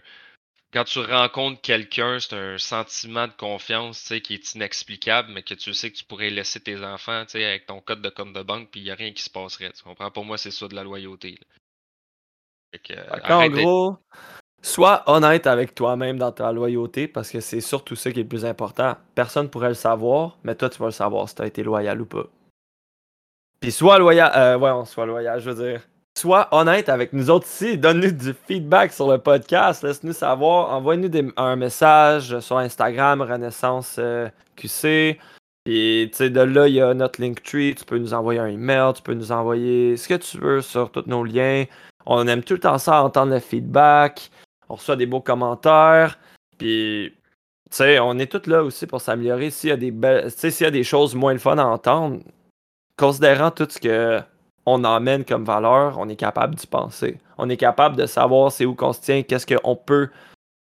quand 0.73 0.83
tu 0.83 0.99
rencontres 0.99 1.61
quelqu'un, 1.61 2.19
c'est 2.19 2.35
un 2.35 2.57
sentiment 2.57 3.27
de 3.27 3.33
confiance 3.33 4.13
qui 4.23 4.33
est 4.33 4.53
inexplicable, 4.53 5.31
mais 5.31 5.41
que 5.41 5.53
tu 5.53 5.73
sais 5.73 5.91
que 5.91 5.97
tu 5.97 6.03
pourrais 6.03 6.29
laisser 6.29 6.59
tes 6.59 6.83
enfants 6.83 7.25
avec 7.33 7.65
ton 7.65 7.79
code 7.81 8.01
de 8.01 8.09
compte 8.09 8.33
de 8.33 8.41
banque, 8.43 8.69
puis 8.69 8.81
il 8.81 8.83
n'y 8.83 8.91
a 8.91 8.95
rien 8.95 9.13
qui 9.13 9.23
se 9.23 9.29
passerait. 9.29 9.71
Tu 9.71 9.83
comprends? 9.83 10.11
Pour 10.11 10.25
moi, 10.25 10.37
c'est 10.37 10.51
ça 10.51 10.67
de 10.67 10.75
la 10.75 10.83
loyauté. 10.83 11.39
En 13.29 13.47
gros, 13.49 13.97
sois 14.61 15.03
honnête 15.07 15.47
avec 15.47 15.75
toi-même 15.75 16.17
dans 16.17 16.31
ta 16.31 16.51
loyauté 16.51 17.07
parce 17.07 17.31
que 17.31 17.39
c'est 17.39 17.61
surtout 17.61 17.95
ça 17.95 18.11
qui 18.11 18.19
est 18.19 18.23
le 18.23 18.29
plus 18.29 18.45
important. 18.45 18.95
Personne 19.15 19.43
ne 19.43 19.49
pourrait 19.49 19.69
le 19.69 19.73
savoir, 19.73 20.37
mais 20.43 20.55
toi, 20.55 20.69
tu 20.69 20.79
vas 20.79 20.87
le 20.87 20.91
savoir 20.91 21.27
si 21.29 21.35
tu 21.35 21.41
as 21.41 21.47
été 21.47 21.63
loyal 21.63 22.01
ou 22.01 22.05
pas. 22.05 22.25
Puis 23.59 23.71
sois 23.71 23.97
loyal, 23.97 24.31
euh, 24.35 24.57
ouais, 24.57 24.71
on 24.71 24.85
soit 24.85 25.05
loyal, 25.05 25.39
je 25.39 25.49
veux 25.49 25.69
dire. 25.69 25.81
Sois 26.17 26.47
honnête 26.51 26.89
avec 26.89 27.13
nous 27.13 27.29
autres 27.29 27.45
ici, 27.45 27.77
donne-nous 27.77 28.11
du 28.11 28.33
feedback 28.47 28.91
sur 28.91 29.09
le 29.11 29.19
podcast, 29.19 29.83
laisse-nous 29.83 30.13
savoir, 30.13 30.71
envoie-nous 30.71 31.11
un 31.37 31.55
message 31.55 32.39
sur 32.39 32.57
Instagram, 32.57 33.21
Renaissance 33.21 33.97
euh, 33.99 34.27
QC. 34.55 35.19
Puis, 35.63 36.09
tu 36.11 36.17
sais, 36.17 36.29
de 36.29 36.39
là, 36.39 36.67
il 36.67 36.75
y 36.75 36.81
a 36.81 36.93
notre 36.93 37.21
Linktree, 37.21 37.75
tu 37.75 37.85
peux 37.85 37.97
nous 37.97 38.13
envoyer 38.13 38.39
un 38.39 38.47
email, 38.47 38.93
tu 38.95 39.01
peux 39.01 39.13
nous 39.13 39.31
envoyer 39.31 39.95
ce 39.97 40.07
que 40.07 40.15
tu 40.15 40.37
veux 40.39 40.61
sur 40.61 40.91
tous 40.91 41.03
nos 41.07 41.23
liens. 41.23 41.65
On 42.09 42.25
aime 42.27 42.43
tout 42.43 42.53
le 42.53 42.59
temps 42.61 42.77
ça, 42.77 43.03
entendre 43.03 43.33
le 43.33 43.39
feedback. 43.39 44.31
On 44.69 44.75
reçoit 44.75 44.95
des 44.95 45.05
beaux 45.05 45.21
commentaires. 45.21 46.17
Puis, 46.57 47.13
tu 47.69 47.75
sais, 47.75 47.99
on 47.99 48.17
est 48.17 48.31
tous 48.31 48.49
là 48.49 48.63
aussi 48.63 48.87
pour 48.87 49.01
s'améliorer. 49.01 49.51
S'il 49.51 49.69
y 49.69 49.73
a 49.73 49.77
des 49.77 49.93
y 49.93 50.65
a 50.65 50.71
des 50.71 50.83
choses 50.85 51.15
moins 51.15 51.33
le 51.33 51.39
fun 51.39 51.57
à 51.57 51.65
entendre, 51.65 52.21
considérant 52.97 53.51
tout 53.51 53.67
ce 53.69 53.79
que 53.79 54.21
on 54.65 54.83
emmène 54.83 55.23
comme 55.23 55.45
valeur, 55.45 55.97
on 55.97 56.09
est 56.09 56.15
capable 56.15 56.55
d'y 56.55 56.67
penser. 56.67 57.19
On 57.37 57.49
est 57.49 57.57
capable 57.57 57.95
de 57.95 58.05
savoir 58.05 58.51
c'est 58.51 58.65
où 58.65 58.73
qu'on 58.73 58.93
se 58.93 59.01
tient, 59.01 59.23
qu'est-ce 59.23 59.45
qu'on 59.45 59.75
peut 59.75 60.09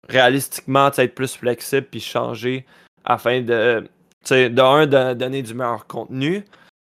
réalistiquement 0.09 0.91
être 0.97 1.15
plus 1.15 1.37
flexible 1.37 1.87
puis 1.91 2.01
changer 2.01 2.67
afin 3.05 3.41
de, 3.41 3.89
de 4.31 4.61
un, 4.63 4.87
de 4.87 5.15
donner 5.15 5.43
du 5.43 5.55
meilleur 5.55 5.87
contenu, 5.87 6.45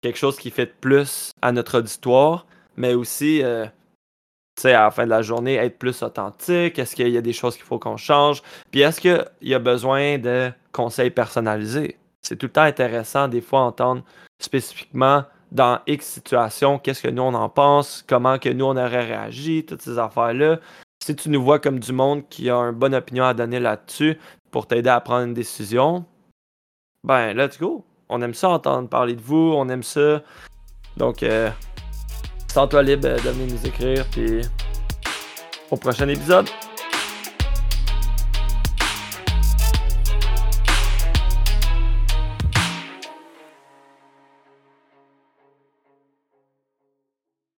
quelque 0.03 0.19
chose 0.19 0.37
qui 0.37 0.51
fait 0.51 0.67
plus 0.67 1.33
à 1.43 1.51
notre 1.53 1.79
auditoire, 1.79 2.47
mais 2.77 2.95
aussi 2.95 3.43
euh, 3.43 3.67
à 4.65 4.71
la 4.71 4.91
fin 4.91 5.05
de 5.05 5.11
la 5.11 5.23
journée, 5.23 5.55
être 5.57 5.79
plus 5.79 6.03
authentique? 6.03 6.79
Est-ce 6.79 6.95
qu'il 6.95 7.09
y 7.09 7.17
a 7.17 7.21
des 7.21 7.33
choses 7.33 7.57
qu'il 7.57 7.65
faut 7.65 7.79
qu'on 7.79 7.97
change? 7.97 8.43
Puis 8.71 8.81
est-ce 8.81 9.01
qu'il 9.01 9.25
y 9.43 9.55
a 9.55 9.59
besoin 9.59 10.19
de 10.19 10.51
conseils 10.73 11.11
personnalisés? 11.11 11.99
C'est 12.23 12.37
tout 12.37 12.47
le 12.47 12.53
temps 12.53 12.63
intéressant, 12.63 13.29
des 13.29 13.41
fois, 13.41 13.61
entendre 13.61 14.03
spécifiquement 14.41 15.25
dans 15.53 15.79
X 15.87 16.07
situation, 16.07 16.79
qu'est-ce 16.79 17.03
que 17.03 17.09
nous 17.09 17.23
on 17.23 17.33
en 17.35 17.49
pense, 17.49 18.05
comment 18.07 18.39
que 18.39 18.49
nous 18.49 18.65
on 18.65 18.77
aurait 18.77 19.05
réagi, 19.05 19.65
toutes 19.65 19.83
ces 19.83 19.99
affaires-là. 19.99 20.59
Si 21.03 21.15
tu 21.15 21.31
nous 21.31 21.43
vois 21.43 21.61
comme 21.61 21.79
du 21.79 21.93
monde 21.93 22.29
qui 22.29 22.51
a 22.51 22.57
une 22.57 22.73
bonne 22.73 22.95
opinion 22.95 23.25
à 23.25 23.35
donner 23.35 23.61
là-dessus 23.61 24.19
pour 24.51 24.67
t'aider 24.67 24.91
à 24.91 25.01
prendre 25.01 25.27
une 25.27 25.35
décision, 25.35 26.05
ben 27.05 27.35
let's 27.35 27.59
go. 27.59 27.85
On 28.09 28.21
aime 28.21 28.35
ça 28.35 28.49
entendre 28.49 28.89
parler 28.89 29.15
de 29.15 29.21
vous, 29.21 29.53
on 29.57 29.69
aime 29.69 29.83
ça. 29.83 30.23
Donc, 30.97 31.23
euh, 31.23 31.51
Sens-toi 32.55 32.85
libre 32.85 33.03
de 33.03 33.31
venir 33.31 33.53
nous 33.53 33.67
écrire, 33.67 34.07
puis 34.13 34.43
au 35.73 35.77
prochain 35.77 36.07
épisode. 36.07 36.47